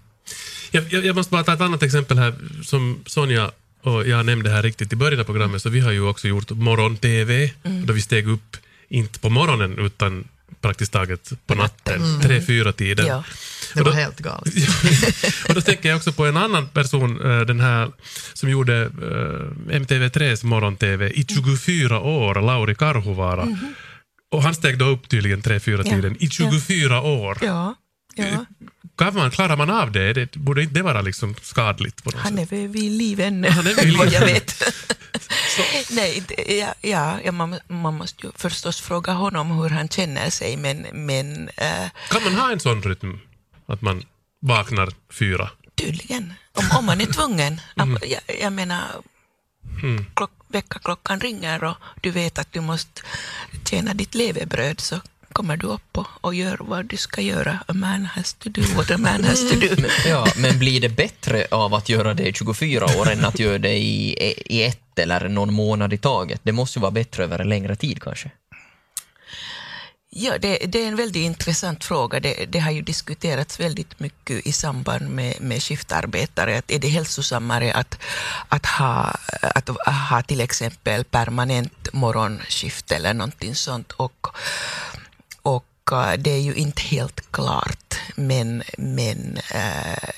Jag, 0.72 0.94
jag, 0.94 1.06
jag 1.06 1.16
måste 1.16 1.32
bara 1.32 1.44
ta 1.44 1.54
ett 1.54 1.62
annat 1.62 1.84
exempel 1.84 2.18
här 2.18 2.34
som 2.64 3.04
Sonja 3.06 3.52
och 3.84 4.08
jag 4.08 4.26
nämnde 4.26 4.50
här 4.50 4.64
riktigt 4.64 4.94
i 4.94 4.96
början 4.96 5.20
av 5.20 5.24
programmet, 5.24 5.62
så 5.62 5.70
vi 5.70 5.80
har 5.80 5.92
ju 5.92 6.02
också 6.08 6.28
gjort 6.28 6.50
morgon-TV, 6.50 7.52
då 7.64 7.94
vi 7.94 8.02
steg 8.02 8.28
upp, 8.28 8.58
inte 8.90 9.20
på 9.20 9.30
morgonen 9.30 9.78
utan 9.80 10.28
praktiskt 10.62 10.92
taget 10.94 11.32
på 11.46 11.56
natten, 11.56 12.22
tre, 12.22 12.42
fyra 12.42 12.74
tiden. 12.74 13.06
Ja. 13.06 13.24
Det 13.74 13.80
var 13.84 13.92
då- 13.92 13.98
helt 13.98 14.20
galet. 14.20 14.54
och 15.48 15.54
då 15.56 15.62
tänker 15.62 15.90
jag 15.90 15.96
också 15.98 16.12
på 16.14 16.26
en 16.26 16.38
annan 16.38 16.68
person, 16.68 17.22
eh, 17.32 17.40
den 17.42 17.60
här 17.60 17.92
som 18.34 18.50
gjorde 18.50 18.82
eh, 18.82 19.76
MTV3s 19.80 20.46
morgon-TV 20.46 21.10
i 21.10 21.26
24 21.30 22.00
år, 22.00 22.36
Lauri 22.42 22.76
Karhuvaara. 22.76 23.48
Och 24.32 24.44
han 24.44 24.56
steg 24.56 24.78
då 24.78 24.86
upp 24.86 25.10
tydligen 25.10 25.42
tre, 25.42 25.60
fyra 25.60 25.82
Ja. 25.86 25.92
tiden 25.92 26.16
i 26.20 26.30
24 26.30 27.02
år. 27.02 27.38
Ja, 27.42 27.76
ja. 28.16 28.46
Kan 28.98 29.16
man, 29.16 29.32
klarar 29.32 29.58
man 29.58 29.70
av 29.70 29.92
det? 29.92 30.14
det? 30.14 30.32
Borde 30.36 30.62
inte 30.64 30.74
det 30.74 30.82
vara 30.84 31.02
liksom 31.02 31.36
skadligt 31.42 32.04
på 32.04 32.10
något 32.12 32.20
Han 32.22 32.40
är 32.40 32.46
väl 32.46 32.68
vid 32.68 32.92
liv 32.92 33.20
ännu, 33.20 33.50
Han 33.50 33.68
är 33.68 33.76
vid 33.86 33.98
vad 33.98 34.12
jag 34.12 34.26
vet. 34.26 34.64
Nej, 35.92 36.24
ja, 36.60 36.74
ja, 36.82 37.20
ja, 37.24 37.32
man, 37.32 37.56
man 37.68 37.94
måste 37.98 38.26
ju 38.28 38.32
förstås 38.36 38.82
fråga 38.82 39.12
honom 39.14 39.52
hur 39.52 39.70
han 39.70 39.90
känner 39.90 40.30
sig, 40.30 40.58
men, 40.58 40.86
men 40.94 41.50
äh, 41.58 41.66
Kan 42.10 42.24
man 42.24 42.34
ha 42.36 42.52
en 42.52 42.60
sån 42.60 42.82
rytm? 42.84 43.20
Att 43.72 43.82
man 43.82 44.04
vaknar 44.40 44.90
fyra? 45.10 45.50
tydligen, 45.76 46.34
om, 46.54 46.78
om 46.78 46.86
man 46.86 47.02
är 47.02 47.06
tvungen. 47.06 47.62
Jag, 47.76 48.38
jag 48.42 48.54
menar, 48.54 48.84
klock, 50.14 50.32
väckarklockan 50.48 51.20
ringer 51.20 51.64
och 51.64 51.76
du 52.02 52.12
vet 52.12 52.40
att 52.40 52.54
du 52.54 52.62
måste 52.62 53.02
tjäna 53.70 53.94
ditt 53.94 54.16
levebröd, 54.16 54.80
så 54.80 55.00
kommer 55.34 55.58
du 55.58 55.68
upp 55.68 55.98
och, 55.98 56.08
och 56.22 56.34
gör 56.36 56.58
vad 56.60 56.86
du 56.86 56.98
ska 56.98 57.22
göra. 57.22 57.60
A 57.68 57.74
man 57.74 58.06
has 58.06 58.34
to 58.34 58.50
do 58.50 58.62
what 58.76 58.92
a 58.92 58.98
man 58.98 59.24
has 59.24 59.50
to 59.50 59.56
do. 59.60 59.68
Ja, 60.08 60.28
men 60.38 60.60
blir 60.60 60.82
det 60.82 60.90
bättre 60.90 61.48
av 61.52 61.74
att 61.74 61.90
göra 61.90 62.14
det 62.14 62.28
i 62.28 62.34
24 62.34 62.86
år 62.86 63.12
än 63.12 63.26
att 63.26 63.40
göra 63.40 63.58
det 63.58 63.78
i, 63.78 64.14
i 64.46 64.64
ett 64.64 65.00
eller 65.00 65.30
någon 65.30 65.54
månad 65.54 65.94
i 65.94 65.98
taget? 65.98 66.42
Det 66.44 66.52
måste 66.52 66.80
ju 66.80 66.82
vara 66.82 66.92
bättre 66.92 67.24
över 67.24 67.40
en 67.40 67.50
längre 67.50 67.76
tid 67.76 68.02
kanske. 68.02 68.32
Ja, 70.14 70.38
det, 70.38 70.58
det 70.58 70.84
är 70.84 70.88
en 70.88 70.96
väldigt 70.96 71.24
intressant 71.24 71.84
fråga. 71.84 72.20
Det, 72.20 72.46
det 72.46 72.60
har 72.60 72.72
ju 72.72 72.82
diskuterats 72.82 73.60
väldigt 73.60 74.00
mycket 74.00 74.48
i 74.48 74.52
samband 74.52 75.10
med, 75.10 75.42
med 75.42 75.64
skiftarbetare. 75.64 76.58
Att 76.58 76.72
är 76.72 76.80
det 76.80 76.88
hälsosammare 76.88 77.74
att, 77.74 78.00
att, 78.50 78.66
ha, 78.66 79.16
att 79.42 79.70
ha 80.10 80.22
till 80.22 80.42
exempel 80.42 81.04
permanent 81.04 81.94
morgonskift 81.94 82.92
eller 82.92 83.14
någonting 83.14 83.56
sånt? 83.56 83.92
Och, 83.92 84.28
och 85.42 85.92
eh, 85.92 86.14
det 86.18 86.32
är 86.32 86.42
ju 86.42 86.54
inte 86.54 86.82
helt 86.82 87.32
klart, 87.32 87.96
men, 88.16 88.64
men 88.78 89.38
eh, 89.54 90.10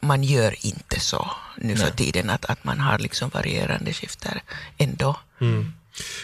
man 0.00 0.24
gör 0.24 0.66
inte 0.66 1.00
så 1.00 1.30
nu 1.56 1.76
för 1.76 1.90
tiden, 1.90 2.30
att, 2.30 2.44
att 2.44 2.64
man 2.64 2.80
har 2.80 2.98
liksom 2.98 3.28
varierande 3.28 3.92
skifter 3.92 4.42
ändå. 4.78 5.16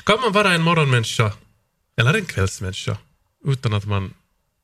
Kan 0.05 0.21
man 0.21 0.33
vara 0.33 0.55
en 0.55 0.63
morgonmänniska 0.63 1.33
eller 1.97 2.15
en 2.15 2.25
kvällsmänniska 2.25 2.97
utan 3.44 3.74
att 3.74 3.85
man, 3.85 4.14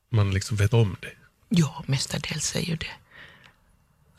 man 0.09 0.33
liksom 0.33 0.57
vet 0.57 0.73
om 0.73 0.95
det? 1.01 1.11
Ja, 1.49 1.83
mestadels 1.87 2.55
är 2.55 2.59
ju 2.59 2.75
det. 2.75 2.91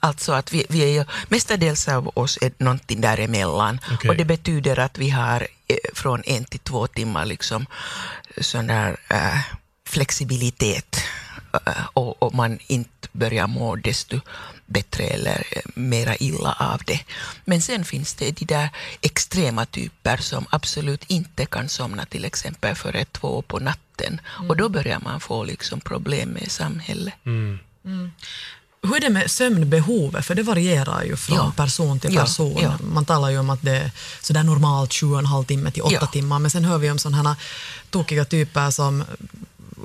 Alltså 0.01 0.33
att 0.33 0.53
vi, 0.53 0.67
vi 0.69 0.97
är 0.97 1.07
mestadels 1.29 1.89
av 1.89 2.11
oss 2.15 2.39
är 2.41 2.53
någonting 2.59 3.01
däremellan. 3.01 3.81
Okej. 3.93 4.11
Och 4.11 4.17
det 4.17 4.25
betyder 4.25 4.79
att 4.79 4.99
vi 4.99 5.11
har 5.11 5.49
eh, 5.67 5.77
från 5.95 6.23
en 6.27 6.45
till 6.45 6.61
två 6.61 6.87
timmar 6.87 7.25
liksom 7.25 7.67
sån 8.41 8.67
där 8.67 8.97
eh, 9.09 9.39
flexibilitet. 9.87 10.97
Eh, 11.67 11.87
och, 11.93 12.23
och 12.23 12.35
man 12.35 12.59
inte 12.67 13.09
börjar 13.13 13.47
må 13.47 13.77
desto 13.77 14.21
bättre 14.67 15.05
eller 15.05 15.47
mera 15.75 16.17
illa 16.17 16.57
av 16.59 16.83
det. 16.87 17.01
Men 17.45 17.63
sen 17.63 17.85
finns 17.85 18.15
det 18.15 18.31
de 18.31 18.45
där 18.45 18.69
extrema 19.01 19.67
typer 19.67 20.17
som 20.17 20.47
absolut 20.51 21.05
inte 21.11 21.47
kan 21.47 21.69
somna 21.69 22.05
till 22.05 22.25
exempel 22.25 22.75
före 22.75 23.05
två 23.05 23.43
på 23.43 23.59
natten. 23.59 23.92
Och 24.49 24.57
då 24.57 24.69
börjar 24.69 25.01
man 25.01 25.21
få 25.21 25.45
liksom 25.45 25.81
problem 25.81 26.29
med 26.29 26.51
samhället. 26.51 27.15
Hur 28.85 28.97
är 28.97 29.01
det 29.01 29.11
med 29.11 29.31
sömnbehovet? 29.31 30.27
För 30.27 30.35
det 30.35 30.43
varierar 30.43 31.03
ju 31.05 31.17
från 31.17 31.37
Ja. 31.37 31.53
person 31.57 32.01
till 32.01 32.15
Ja, 32.15 32.21
person. 32.21 32.59
ja. 32.63 32.79
Man 32.83 33.05
talar 33.05 33.31
ju 33.31 33.39
om 33.39 33.51
att 33.51 33.63
det 33.63 33.77
är 33.77 33.91
sådär 34.23 34.43
normalt 34.43 34.93
sju 34.95 35.07
och 35.13 35.19
en 35.19 35.27
halv 35.27 35.45
timme 35.45 35.71
till 35.71 35.83
åtta 35.83 35.95
Ja. 36.01 36.07
timmar, 36.07 36.39
men 36.39 36.51
sen 36.51 36.65
hör 36.65 36.79
vi 36.79 36.91
om 36.91 36.99
sådana 36.99 37.29
här 37.29 37.37
tokiga 37.91 38.25
typer 38.25 38.71
som 38.71 39.05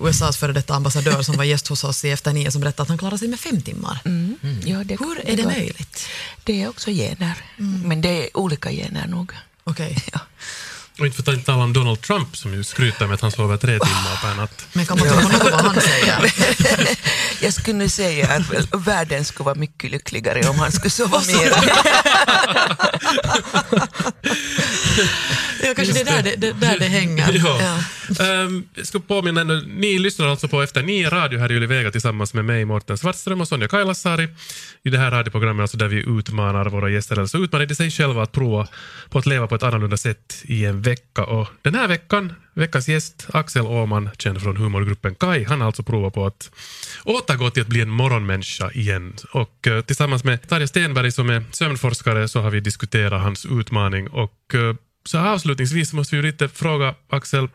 USAs 0.02 0.38
före 0.38 0.54
detta 0.54 0.74
ambassadör 0.76 1.22
som 1.22 1.38
var 1.38 1.44
gäst 1.44 1.68
hos 1.68 1.84
oss 1.84 2.06
i 2.06 2.10
Efter 2.12 2.34
nio 2.34 2.52
som 2.52 2.62
berättade 2.62 2.82
att 2.84 2.90
han 2.90 2.98
klarar 2.98 3.18
sig 3.18 3.28
med 3.28 3.40
fem 3.40 3.62
timmar. 3.62 4.00
Mm. 4.06 4.36
Ja, 4.66 4.84
det, 4.84 5.00
Hur 5.00 5.20
är 5.30 5.36
det 5.38 5.44
går. 5.44 5.50
möjligt? 5.52 6.08
Det 6.44 6.64
är 6.64 6.70
också 6.70 6.90
gener, 6.92 7.34
men 7.86 8.02
det 8.02 8.24
är 8.24 8.38
olika 8.38 8.72
gener 8.72 9.08
nog. 9.08 9.32
Okej, 9.64 10.04
Ja. 10.14 10.20
Och 11.00 11.06
inte 11.06 11.24
för 11.24 11.34
att 11.34 11.46
tala 11.46 11.64
om 11.64 11.74
Donald 11.74 12.02
Trump 12.02 12.38
som 12.38 12.54
ju 12.54 12.64
skryter 12.64 13.08
med 13.08 13.14
att 13.14 13.22
han 13.22 13.32
sover 13.32 13.58
tre 13.58 13.80
timmar 13.80 14.22
per 14.22 14.36
natt. 14.36 14.68
men 14.74 14.86
kan 14.86 15.00
man 15.00 15.08
tro 15.08 15.40
på 15.40 15.50
vad 15.50 15.62
han 15.62 15.82
säger? 15.82 16.34
Jag 17.42 17.54
skulle 17.54 17.78
nu 17.78 17.90
säga 17.90 18.28
att 18.28 18.88
världen 18.88 19.26
skulle 19.26 19.46
vara 19.46 19.56
mycket 19.56 19.92
lyckligare 19.92 20.50
om 20.50 20.60
han 20.60 20.72
skulle 20.72 20.90
sova 20.90 21.22
mer. 21.28 21.52
Ja, 25.64 25.74
kanske 25.76 25.94
det 25.94 26.00
är 26.00 26.06
där 26.06 26.24
det, 26.24 26.36
det, 26.36 26.52
där 26.52 26.80
det 26.80 26.86
hänger. 26.86 27.42
Ja. 27.46 27.80
Ehm, 28.26 28.64
jag 28.74 28.88
ska 28.88 29.00
påminna, 29.00 29.44
ni 29.68 30.00
lyssnar 30.00 30.28
alltså 30.28 30.48
på 30.48 30.62
Efter 30.62 30.84
nio 30.84 31.10
radio 31.10 31.40
här 31.40 31.52
i 31.52 31.56
Yle 31.56 31.68
Vega 31.68 31.92
tillsammans 31.92 32.34
med 32.34 32.46
mig, 32.46 32.66
Mårten 32.66 32.98
Svartström 32.98 33.42
och 33.42 33.48
Sonja 33.48 33.68
Kailasari 33.68 34.28
i 34.84 34.90
det 34.90 34.98
här 34.98 35.12
radioprogrammet 35.12 35.62
alltså 35.62 35.78
där 35.78 35.88
vi 35.88 36.04
utmanar 36.08 36.66
våra 36.66 36.90
gäster, 36.90 37.16
eller 37.16 37.28
så 37.28 37.38
utmanar 37.38 37.66
de 37.66 37.76
sig 37.76 37.92
själva 37.92 38.24
att 38.24 38.32
prova 38.32 38.68
på 39.10 39.20
att 39.20 39.26
leva 39.26 39.48
på 39.48 39.56
ett 39.56 39.64
annorlunda 39.64 39.98
sätt 39.98 40.42
i 40.44 40.66
en 40.66 40.82
vecka. 40.88 41.24
Och 41.24 41.48
den 41.62 41.76
här 41.76 41.88
veckan, 41.88 42.34
veckans 42.54 42.88
gäst, 42.90 43.28
Axel 43.34 43.66
Åman, 43.66 44.10
känd 44.18 44.42
från 44.42 44.58
humorgruppen 44.58 45.16
Kai, 45.16 45.44
han 45.44 45.60
har 45.62 45.68
alltså 45.68 45.84
provat 45.84 46.14
på 46.14 46.26
att 46.26 46.52
återgå 47.04 47.50
till 47.50 47.62
att 47.62 47.68
bli 47.68 47.82
en 47.82 47.90
morgonmänniska 47.90 48.72
igen. 48.72 49.16
Och 49.34 49.68
eh, 49.68 49.82
tillsammans 49.82 50.24
med 50.24 50.50
Tarja 50.50 50.68
Stenberg 50.68 51.12
som 51.12 51.30
är 51.30 51.44
sömnforskare 51.52 52.28
så 52.28 52.42
har 52.42 52.52
vi 52.52 52.60
diskuterat 52.60 53.22
hans 53.22 53.46
utmaning 53.46 54.10
och 54.10 54.54
eh, 54.54 54.76
så 55.06 55.18
avslutningsvis 55.18 55.94
måste 55.94 56.16
vi 56.16 56.22
lite 56.22 56.48
fråga 56.50 56.96
Axel, 57.10 57.48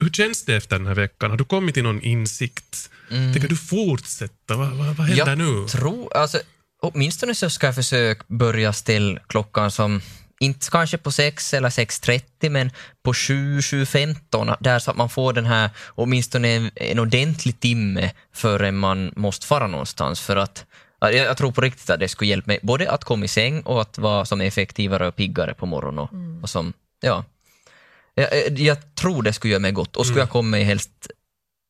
hur 0.00 0.10
känns 0.10 0.44
det 0.44 0.56
efter 0.56 0.78
den 0.78 0.86
här 0.86 0.94
veckan? 0.94 1.30
Har 1.30 1.38
du 1.38 1.44
kommit 1.44 1.74
till 1.74 1.82
någon 1.82 2.02
insikt? 2.02 2.90
Tänker 3.08 3.48
du 3.48 3.56
fortsätta? 3.56 4.56
Vad, 4.56 4.70
vad, 4.70 4.96
vad 4.96 5.06
händer 5.06 5.26
jag 5.26 5.38
nu? 5.38 5.68
tror, 5.68 6.16
alltså, 6.16 6.38
åtminstone 6.82 7.34
så 7.34 7.50
ska 7.50 7.66
jag 7.66 7.74
försöka 7.74 8.24
börja 8.28 8.72
ställa 8.72 9.20
klockan 9.26 9.70
som, 9.70 10.00
inte 10.44 10.70
kanske 10.70 10.98
på 10.98 11.10
6 11.12 11.54
eller 11.54 11.68
6.30, 11.68 12.50
men 12.50 12.70
på 13.02 13.14
7, 13.14 13.58
7.15, 13.58 14.56
där 14.60 14.78
så 14.78 14.90
att 14.90 14.96
man 14.96 15.08
får 15.08 15.32
den 15.32 15.46
här, 15.46 15.70
åtminstone 15.86 16.48
en, 16.48 16.70
en 16.74 16.98
ordentlig 16.98 17.60
timme 17.60 18.10
förrän 18.32 18.76
man 18.76 19.12
måste 19.16 19.46
fara 19.46 19.66
någonstans. 19.66 20.20
För 20.20 20.36
att 20.36 20.64
ja, 21.00 21.10
jag, 21.10 21.36
tror 21.36 21.52
på 21.52 21.60
riktigt 21.60 21.90
att 21.90 22.00
det 22.00 22.08
skulle 22.08 22.30
hjälpa 22.30 22.46
mig 22.46 22.58
både 22.62 22.90
att 22.90 23.04
komma 23.04 23.24
i 23.24 23.28
säng 23.28 23.60
och 23.62 23.80
att 23.80 23.98
vara 23.98 24.24
som 24.24 24.40
effektivare 24.40 25.08
och 25.08 25.16
piggare 25.16 25.54
på 25.54 25.66
morgonen. 25.66 25.98
Och, 25.98 26.42
och 26.42 26.50
som, 26.50 26.72
ja. 27.00 27.24
Jag, 28.14 28.58
jag 28.58 28.94
tror 28.94 29.22
det 29.22 29.32
skulle 29.32 29.52
göra 29.52 29.60
mig 29.60 29.72
gott. 29.72 29.96
Och 29.96 30.06
skulle 30.06 30.20
jag 30.20 30.30
komma 30.30 30.56
helst 30.56 31.10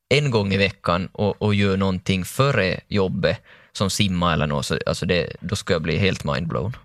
en 0.09 0.31
gång 0.31 0.53
i 0.53 0.57
veckan 0.57 1.09
och, 1.13 1.43
och 1.43 1.55
göra 1.55 1.77
någonting 1.77 2.25
före 2.25 2.81
jobbet, 2.89 3.39
som 3.77 3.91
simma 3.91 4.33
eller 4.33 4.47
något, 4.47 4.67
så, 4.67 4.79
alltså 4.87 5.07
det, 5.07 5.37
då 5.41 5.57
ska 5.57 5.73
jag 5.73 5.83
bli 5.83 5.99
helt 5.99 6.25
mindblown. 6.25 6.77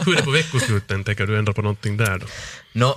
Hur 0.00 0.12
är 0.12 0.16
det 0.16 0.22
på 0.22 0.30
veckosluten? 0.30 1.04
Tänker 1.04 1.26
du 1.26 1.38
ändra 1.38 1.52
på 1.52 1.62
någonting 1.62 1.96
där 1.96 2.18
då? 2.18 2.26
Nå, 2.72 2.96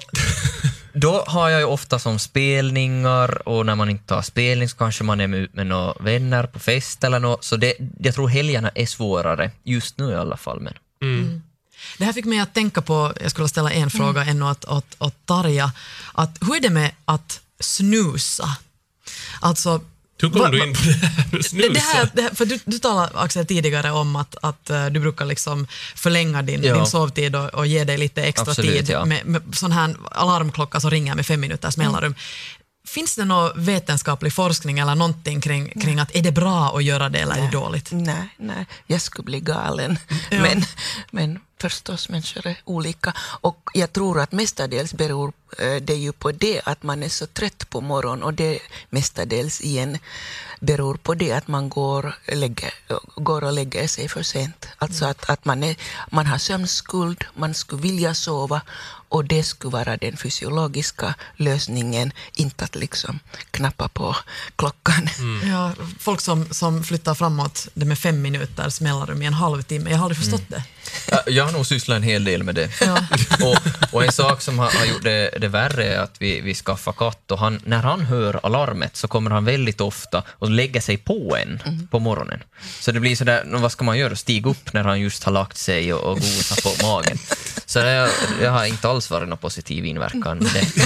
då 0.94 1.24
har 1.28 1.50
jag 1.50 1.60
ju 1.60 1.66
ofta 1.66 2.00
som 2.00 2.20
spelningar 2.20 3.48
och 3.48 3.66
när 3.66 3.76
man 3.76 3.90
inte 3.90 4.14
har 4.14 4.22
spelning 4.22 4.70
så 4.70 4.78
kanske 4.78 5.04
man 5.04 5.20
är 5.20 5.28
med, 5.28 5.48
med 5.54 5.68
några 5.68 5.94
vänner 6.00 6.44
på 6.44 6.60
fest 6.60 7.04
eller 7.04 7.20
något, 7.20 7.44
så 7.44 7.56
det, 7.56 7.74
jag 8.00 8.16
tror 8.16 8.28
helgerna 8.28 8.72
är 8.76 8.86
svårare, 8.86 9.52
just 9.64 9.98
nu 9.98 10.12
i 10.12 10.16
alla 10.16 10.38
fall. 10.38 10.60
Men. 10.60 10.74
Det 11.98 12.06
här 12.06 12.14
fick 12.14 12.26
mig 12.26 12.40
att 12.40 12.54
tänka 12.54 12.82
på, 12.82 13.14
jag 13.22 13.32
skulle 13.32 13.50
ställa 13.50 13.72
en 13.72 13.90
fråga 13.90 14.24
ännu 14.24 14.46
åt, 14.46 14.66
åt, 14.66 14.96
åt 15.00 15.26
Tarja, 15.26 15.72
att 16.14 16.38
hur 16.42 16.56
är 16.56 16.62
det 16.62 16.70
med 16.70 16.92
att 17.06 17.42
snusa? 17.60 18.58
Alltså, 19.40 19.82
Hur 20.22 20.30
kom 20.30 20.42
Va- 20.42 20.50
du 20.50 20.64
in 20.64 20.74
på 20.74 20.82
det 20.84 20.94
här 20.94 21.24
med 21.32 21.40
Det, 21.40 21.44
snusa? 21.44 21.70
det 21.74 21.80
här, 21.80 22.10
det 22.14 22.22
här, 22.22 22.30
för 22.30 22.46
du, 22.46 22.60
du 22.66 22.80
talade 22.80 23.20
Axel 23.20 23.46
tidigare 23.46 23.92
om 23.92 24.16
att, 24.16 24.36
att 24.42 24.70
eh, 24.70 24.86
du 24.86 25.00
brukar 25.00 25.26
liksom 25.26 25.68
förlänga 25.96 26.42
din, 26.42 26.64
Ja. 26.64 26.76
din 26.76 26.86
sovtid 26.86 27.36
och, 27.36 27.54
och 27.54 27.68
ge 27.68 27.84
dig 27.84 27.98
lite 27.98 28.24
extra 28.24 28.52
Absolut, 28.52 28.72
tid 28.72 28.90
ja. 28.90 29.06
med, 29.06 29.26
med 29.26 29.42
sån 29.54 29.72
här 29.72 29.96
alarmklocka 30.12 30.80
som 30.80 30.90
ringer 30.92 31.16
med 31.16 31.26
fem 31.26 31.40
minuters 31.42 31.78
mellanrum. 31.78 32.16
Finns 32.88 33.16
det 33.16 33.26
någon 33.26 33.52
vetenskaplig 33.66 34.34
forskning 34.34 34.80
eller 34.80 34.96
någonting 34.96 35.42
kring, 35.42 35.70
kring 35.82 36.00
att 36.00 36.16
är 36.16 36.22
det 36.22 36.32
bra 36.32 36.78
att 36.78 36.84
göra 36.84 37.10
det 37.10 37.20
eller 37.20 37.36
är 37.38 37.42
det 37.42 37.52
dåligt? 37.52 37.88
Nej, 37.92 38.30
nej, 38.38 38.66
jag 38.88 39.02
skulle 39.02 39.26
bli 39.26 39.40
galen. 39.40 40.00
Ja. 40.30 40.42
Men, 40.42 40.66
men 41.12 41.40
förstås, 41.62 42.10
människor 42.10 42.48
är 42.48 42.58
olika. 42.66 43.14
Och 43.20 43.70
jag 43.74 43.94
tror 43.94 44.20
att 44.20 44.32
mestadels 44.32 44.94
beror 44.94 45.34
eh, 45.60 45.76
det 45.76 45.96
ju 45.96 46.12
på 46.12 46.32
det 46.32 46.62
att 46.64 46.84
man 46.84 47.04
är 47.04 47.10
så 47.10 47.28
trött 47.28 47.70
på 47.70 47.82
morgonen 47.82 48.24
och 48.24 48.34
det 48.34 48.60
mestadels 48.90 49.62
igen 49.62 49.98
beror 50.60 50.96
på 50.96 51.14
det 51.14 51.32
att 51.32 51.48
man 51.48 51.70
går, 51.70 52.16
lägger, 52.28 52.74
går 53.16 53.44
och 53.44 53.54
lägger 53.54 53.88
sig 53.88 54.10
för 54.10 54.24
sent. 54.24 54.68
Alltså 54.78 55.06
att, 55.06 55.30
att 55.30 55.46
man, 55.46 55.64
är, 55.64 55.76
man 56.10 56.26
har 56.26 56.38
sömnskuld, 56.38 57.24
man 57.34 57.54
skulle 57.54 57.82
vilja 57.82 58.14
sova 58.14 58.62
och 59.10 59.26
det 59.26 59.44
skulle 59.44 59.72
vara 59.72 59.98
den 59.98 60.18
fysiologiska 60.18 61.16
lösningen, 61.36 62.12
inte 62.34 62.66
att 62.66 62.76
liksom 62.76 63.20
knappa 63.52 63.88
på 63.88 64.16
klockan. 64.56 65.10
Ja, 65.44 65.74
folk 66.00 66.22
som, 66.22 66.54
som 66.54 66.84
flyttar 66.84 67.16
framåt 67.16 67.68
det 67.74 67.86
med 67.86 68.00
fem 68.00 68.22
minuters 68.22 68.82
mellanrum 68.82 69.22
i 69.22 69.26
en 69.26 69.34
halvtimme, 69.34 69.90
jag 69.90 69.98
har 69.98 70.04
aldrig 70.04 70.18
förstått 70.18 70.50
det. 70.50 70.64
Ja, 71.12 71.24
Jag 71.28 71.46
har 71.46 71.52
nog 71.52 71.66
sysslat 71.66 71.96
en 71.96 72.04
hel 72.04 72.24
del 72.24 72.44
med 72.44 72.56
det. 72.56 72.70
och, 73.44 73.58
och 73.94 74.04
en 74.04 74.12
sak 74.12 74.42
som 74.42 74.60
har, 74.60 74.72
har 74.80 74.86
gjort 74.86 75.04
det, 75.04 75.30
det 75.42 75.48
värre 75.48 75.84
är 75.84 76.00
att 76.00 76.16
vi, 76.20 76.42
vi 76.42 76.54
skaffar 76.54 76.92
katt 76.94 77.32
och 77.32 77.40
han, 77.40 77.62
när 77.66 77.82
han 77.82 78.02
hör 78.02 78.40
alarmet 78.44 78.96
så 78.96 79.08
kommer 79.08 79.32
han 79.32 79.46
väldigt 79.46 79.82
ofta 79.82 80.24
och 80.30 80.50
lägger 80.50 80.82
sig 80.82 80.98
på 80.98 81.38
en 81.42 81.60
på 81.92 82.00
morgonen. 82.00 82.44
Så 82.80 82.92
det 82.92 83.00
blir 83.00 83.16
sådär, 83.16 83.44
vad 83.46 83.72
ska 83.72 83.86
man 83.86 83.98
göra? 83.98 84.16
Stiga 84.16 84.50
upp 84.50 84.74
när 84.74 84.84
han 84.84 85.00
just 85.00 85.24
har 85.24 85.32
lagt 85.32 85.58
sig 85.58 85.94
och, 85.94 86.12
och 86.12 86.20
gosa 86.20 86.56
på 86.64 86.88
magen. 86.88 87.18
Så 87.66 87.80
det, 87.80 88.10
det 88.40 88.48
har 88.48 88.66
inte 88.66 88.90
alls 88.90 89.10
varit 89.10 89.30
någon 89.30 89.38
positiv 89.38 89.86
inverkan 89.86 90.38
med 90.38 90.54
det. 90.54 90.66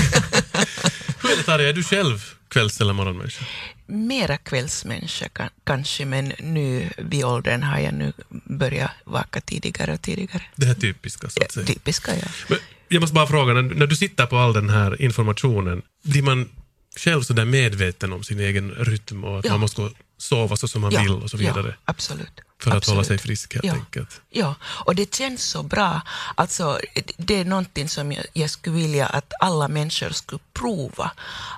Hur 1.21 1.31
är 1.31 1.37
det 1.37 1.43
Tarja, 1.43 1.69
är 1.69 1.73
du 1.73 1.83
själv 1.83 2.19
kvälls 2.49 2.81
eller 2.81 2.93
morgonmänniska? 2.93 3.45
Mera 3.93 4.37
kvällsmänniska 4.37 5.25
ka- 5.27 5.49
kanske, 5.63 6.05
men 6.05 6.33
nu 6.39 6.89
vid 6.97 7.25
åldern 7.25 7.63
har 7.63 7.79
jag 7.79 7.93
nu 7.93 8.13
börjat 8.45 8.91
vaka 9.05 9.41
tidigare 9.41 9.93
och 9.93 10.01
tidigare. 10.01 10.43
Det 10.55 10.65
här 10.65 10.73
typiska 10.73 11.29
så 11.29 11.43
att 11.43 11.51
säga. 11.51 11.65
Typiska, 11.65 12.11
ja. 12.15 12.27
Men 12.47 12.57
jag 12.87 13.01
måste 13.01 13.13
bara 13.13 13.27
fråga, 13.27 13.53
när, 13.53 13.61
när 13.61 13.87
du 13.87 13.95
sitter 13.95 14.25
på 14.25 14.37
all 14.37 14.53
den 14.53 14.69
här 14.69 15.01
informationen, 15.01 15.81
blir 16.03 16.21
man 16.21 16.49
själv 16.97 17.23
så 17.23 17.33
där 17.33 17.45
medveten 17.45 18.13
om 18.13 18.23
sin 18.23 18.39
egen 18.39 18.71
rytm 18.71 19.23
och 19.23 19.39
att 19.39 19.45
Ja. 19.45 19.51
man 19.51 19.59
måste 19.59 19.81
gå 19.81 19.89
sova 20.17 20.55
så 20.57 20.67
som 20.67 20.81
man 20.81 20.91
ja, 20.91 21.01
vill 21.01 21.11
och 21.11 21.29
så 21.29 21.37
vidare? 21.37 21.67
Ja, 21.67 21.73
absolut. 21.85 22.31
För 22.61 22.71
att 22.71 22.77
absolut. 22.77 22.95
hålla 22.95 23.03
sig 23.03 23.17
frisk 23.17 23.53
helt 23.53 23.65
ja. 23.65 23.73
enkelt. 23.73 24.21
Ja, 24.29 24.55
och 24.63 24.95
det 24.95 25.15
känns 25.15 25.43
så 25.43 25.63
bra. 25.63 26.01
Alltså, 26.35 26.79
det 27.17 27.35
är 27.35 27.45
någonting 27.45 27.89
som 27.89 28.11
jag, 28.11 28.25
jag 28.33 28.49
skulle 28.49 28.75
vilja 28.75 29.05
att 29.05 29.33
alla 29.39 29.67
människor 29.67 30.09
skulle 30.09 30.39
prova. 30.53 31.11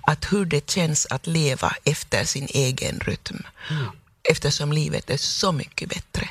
Att 0.07 0.33
hur 0.33 0.45
det 0.45 0.69
känns 0.69 1.05
att 1.05 1.27
leva 1.27 1.75
efter 1.83 2.23
sin 2.25 2.47
egen 2.49 2.99
rytm. 2.99 3.43
Eftersom 4.29 4.73
livet 4.73 5.09
är 5.09 5.17
så 5.17 5.51
mycket 5.51 5.89
bättre. 5.89 6.29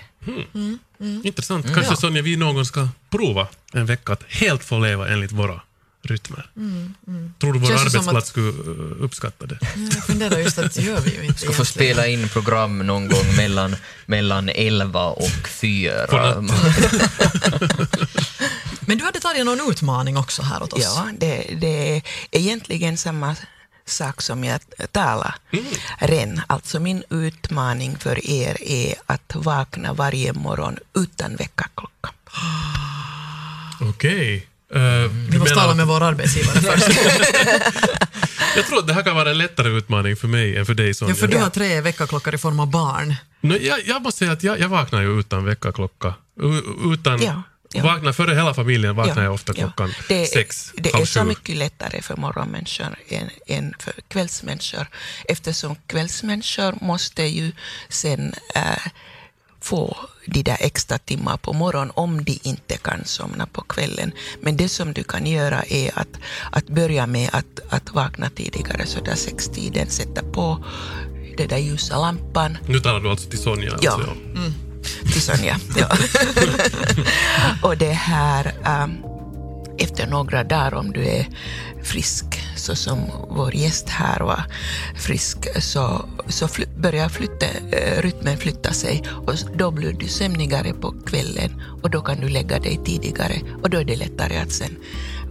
Intressant. 1.25 1.67
Kanske 1.67 1.93
Ja. 1.93 1.97
Sonja, 1.97 2.23
vi 2.23 2.37
någon 2.37 2.67
ska 2.67 2.89
prova 3.11 3.49
en 3.73 3.87
vecka 3.87 4.13
att 4.13 4.23
helt 4.29 4.65
få 4.65 4.79
leva 4.79 5.09
enligt 5.09 5.33
våra 5.33 5.61
rytmer. 6.03 6.51
Tror 7.41 7.53
du 7.53 7.59
vår 7.59 7.73
arbetsplats 7.73 8.29
skulle 8.29 8.49
uh, 8.49 9.05
uppskatta 9.05 9.47
det? 9.47 9.59
Jag 9.95 10.05
funderar 10.05 10.39
just 10.39 10.59
att 10.59 10.75
det 10.75 10.83
gör 10.83 11.01
vi 11.01 11.17
ju 11.17 11.25
inte 11.25 11.41
Ska 11.41 11.53
få 11.53 11.65
spela 11.65 12.07
in 12.07 12.29
program 12.29 12.79
någon 12.79 13.09
gång 13.09 13.37
mellan, 13.37 13.77
mellan 14.07 14.49
11 14.49 15.07
och 15.07 15.49
4. 15.49 16.07
På 16.07 16.17
natten. 16.17 16.51
Men 18.81 18.99
du 18.99 19.05
hade 19.05 19.21
tagit 19.21 19.47
någon 19.47 19.71
utmaning 19.71 20.17
också 20.17 20.43
här 20.43 20.63
åt 20.63 20.73
oss. 20.73 20.83
Ja, 20.83 21.09
det, 21.19 21.57
det 21.61 21.97
är 21.97 22.03
egentligen 22.31 22.97
samma 22.97 23.37
sak 23.85 24.23
som 24.23 24.45
jag 24.45 24.61
talade 24.93 25.35
redan. 25.99 26.41
Alltså 26.47 26.81
min 26.81 27.03
utmaning 27.11 27.97
för 27.99 28.27
er 28.27 28.57
är 28.63 28.95
att 29.07 29.35
vakna 29.35 29.93
varje 29.93 30.33
morgon 30.33 30.79
utan 30.95 31.37
väckarklocka. 31.37 32.11
Okej. 33.81 34.52
Uh, 34.77 35.11
Vi 35.31 35.39
måste 35.39 35.55
tala 35.55 35.75
med 35.75 35.87
vår 35.87 36.03
arbetsgivare 36.03 36.61
först. 36.61 36.89
Jag 38.57 38.67
tror 38.67 38.79
att 38.79 38.87
det 38.87 38.95
här 38.95 39.03
kan 39.03 39.17
vara 39.17 39.31
en 39.31 39.39
lättare 39.39 39.69
utmaning 39.69 40.17
för 40.17 40.29
mig 40.29 40.57
än 40.57 40.67
för 40.67 40.75
dig 40.75 40.95
Sonja. 40.95 41.15
Ja, 41.15 41.21
för 41.21 41.29
du 41.29 41.39
har 41.39 41.51
tre 41.51 41.81
väckarklockor 41.81 42.35
i 42.35 42.39
form 42.39 42.61
av 42.61 42.71
barn. 42.71 43.15
Nå, 43.41 43.57
jag, 43.61 43.79
jag 43.87 44.03
måste 44.03 44.19
säga 44.19 44.33
att 44.33 44.43
jag, 44.43 44.61
jag 44.61 44.69
vaknar 44.69 45.03
ju 45.03 45.21
utan 45.21 45.45
väckarklocka. 45.45 46.15
Utan, 46.93 47.23
Ja, 47.23 47.43
ja. 47.73 47.83
Vaknar 47.83 48.13
före 48.13 48.35
hela 48.35 48.55
familjen 48.55 48.97
vaknar 48.97 49.17
Ja, 49.17 49.23
jag 49.23 49.35
ofta 49.35 49.53
ja. 49.57 49.63
klockan 49.63 49.95
det, 50.09 50.27
sex, 50.27 50.73
Det 50.77 50.95
är 50.95 51.05
så 51.05 51.25
mycket 51.25 51.57
lättare 51.57 52.03
för 52.03 52.17
morgonmänniskor 52.17 52.87
än, 53.09 53.31
än 53.47 53.75
för 53.79 53.93
kvällsmänniskor 54.09 54.87
eftersom 55.29 55.77
kvällsmänniskor 55.87 56.75
måste 56.85 57.23
ju 57.23 57.53
sen 57.89 58.35
äh, 58.55 58.63
få 59.63 59.97
de 60.27 60.43
där 60.43 60.57
extra 60.61 60.99
timmar 60.99 61.37
på 61.37 61.53
morgonen 61.53 61.93
om 61.95 62.25
de 62.25 62.39
inte 62.43 62.77
kan 62.77 63.05
somna 63.05 63.47
på 63.47 63.63
kvällen. 63.63 64.13
Men 64.41 64.57
det 64.57 64.69
som 64.69 64.93
du 64.93 65.05
kan 65.05 65.27
göra 65.27 65.63
är 65.69 65.99
att, 65.99 66.19
att 66.51 66.67
börja 66.67 67.07
med 67.07 67.29
att, 67.33 67.61
att 67.69 67.95
vakna 67.95 68.31
tidigare, 68.31 68.87
så 68.87 69.01
där 69.01 69.15
sextiden, 69.15 69.91
sätta 69.91 70.23
på 70.23 70.65
den 71.37 71.49
där 71.49 71.59
ljusa 71.59 71.99
lampan 71.99 72.59
Nu 72.67 72.81
talar 72.81 73.01
du 73.01 73.11
alltså 73.11 73.31
till 73.31 73.39
Sonja? 73.39 73.79
Ja. 73.81 73.93
Alltså, 73.93 74.13
till 75.13 75.23
Sonja. 75.23 75.57
Ja. 75.77 75.89
och 77.69 77.77
det 77.77 77.93
här, 77.93 78.53
ähm, 78.65 78.97
efter 79.79 80.07
några 80.07 80.45
dagar 80.45 80.75
om 80.75 80.93
du 80.93 81.05
är 81.07 81.27
frisk, 81.83 82.25
så 82.57 82.77
som 82.77 82.99
vår 83.31 83.55
gäst 83.55 83.89
här 83.89 84.21
var 84.21 84.45
frisk, 84.97 85.63
så, 85.63 86.09
så 86.29 86.49
fly, 86.49 86.67
börjar 86.77 87.09
flytta, 87.09 87.47
eh, 87.47 88.03
rytmen 88.03 88.37
flytta 88.37 88.73
sig. 88.73 89.03
Och 89.27 89.35
då 89.57 89.71
blir 89.71 89.93
du 89.93 90.09
sömnigare 90.09 90.73
på 90.73 90.95
kvällen 91.07 91.63
och 91.83 91.91
då 91.91 92.01
kan 92.01 92.21
du 92.21 92.29
lägga 92.29 92.59
dig 92.59 92.81
tidigare. 92.85 93.41
Och 93.63 93.71
då 93.71 93.79
är 93.79 93.85
det 93.85 93.97
lättare 93.97 94.37
att 94.37 94.53
sen 94.53 94.77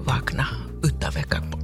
vakna 0.06 0.48
utan 0.84 1.12
väckarklocka 1.12 1.61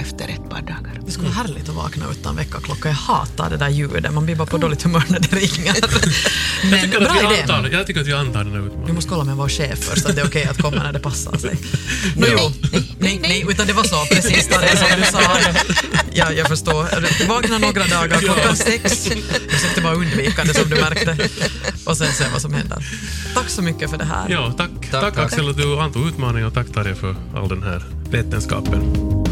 efter 0.00 0.28
ett 0.28 0.50
par 0.50 0.60
dagar. 0.62 1.00
Det 1.06 1.10
skulle 1.12 1.28
vara 1.28 1.36
härligt 1.36 1.68
att 1.68 1.74
vakna 1.74 2.04
utan 2.10 2.36
väckarklocka. 2.36 2.88
Jag 2.88 2.96
hatar 2.96 3.50
det 3.50 3.56
där 3.56 3.68
ljudet. 3.68 4.12
Man 4.14 4.24
blir 4.24 4.36
bara 4.36 4.46
på 4.46 4.58
dåligt 4.58 4.82
humör 4.82 5.04
när 5.08 5.18
det 5.20 5.36
ringer. 5.36 5.74
jag, 5.80 6.70
Men 6.70 6.80
tycker 6.80 7.00
bra 7.00 7.08
att 7.10 7.30
vi 7.30 7.34
idé. 7.34 7.42
antar, 7.52 7.70
jag 7.72 7.86
tycker 7.86 8.00
att 8.00 8.06
vi 8.06 8.12
antar 8.12 8.44
den 8.44 8.52
här 8.52 8.60
Vi 8.60 8.66
utmaningen. 8.66 8.94
måste 8.94 9.10
kolla 9.10 9.24
med 9.24 9.36
vår 9.36 9.48
chef 9.48 9.78
först 9.78 10.06
att 10.06 10.16
det 10.16 10.22
är 10.22 10.26
okej 10.26 10.44
att 10.44 10.62
komma 10.62 10.82
när 10.82 10.92
det 10.92 10.98
passar 11.00 11.36
sig. 11.38 11.56
No, 12.16 12.26
jo. 12.32 12.52
Nej, 12.98 13.18
nej, 13.22 13.44
utan 13.48 13.66
det 13.66 13.72
var 13.72 13.84
så 13.84 14.04
precis 14.14 14.48
det 14.48 14.76
som 14.76 15.00
du 15.00 15.04
sa. 15.06 15.20
Ja, 16.12 16.32
jag 16.32 16.48
förstår. 16.48 17.26
Vakna 17.28 17.58
några 17.58 17.84
dagar 17.86 18.18
klockan 18.18 18.56
sex. 18.56 19.08
Försökte 19.48 19.80
bara 19.80 19.94
undvika 19.94 20.44
det 20.44 20.54
som 20.54 20.70
du 20.70 20.76
märkte. 20.80 21.28
Och 21.84 21.96
sen 21.96 22.12
se 22.12 22.24
vad 22.32 22.42
som 22.42 22.54
händer. 22.54 22.86
Tack 23.34 23.48
så 23.48 23.62
mycket 23.62 23.90
för 23.90 23.98
det 23.98 24.04
här. 24.04 24.26
Ja, 24.28 24.54
tack, 24.56 24.70
tack, 24.90 25.14
tack. 25.14 25.18
Axel 25.18 25.50
att 25.50 25.56
du 25.56 25.78
antog 25.80 26.06
utmaningen 26.08 26.48
och 26.48 26.54
tack 26.54 26.66
Tarja 26.72 26.94
för 26.94 27.16
all 27.36 27.48
den 27.48 27.62
här 27.62 27.84
vetenskapen. 28.10 29.23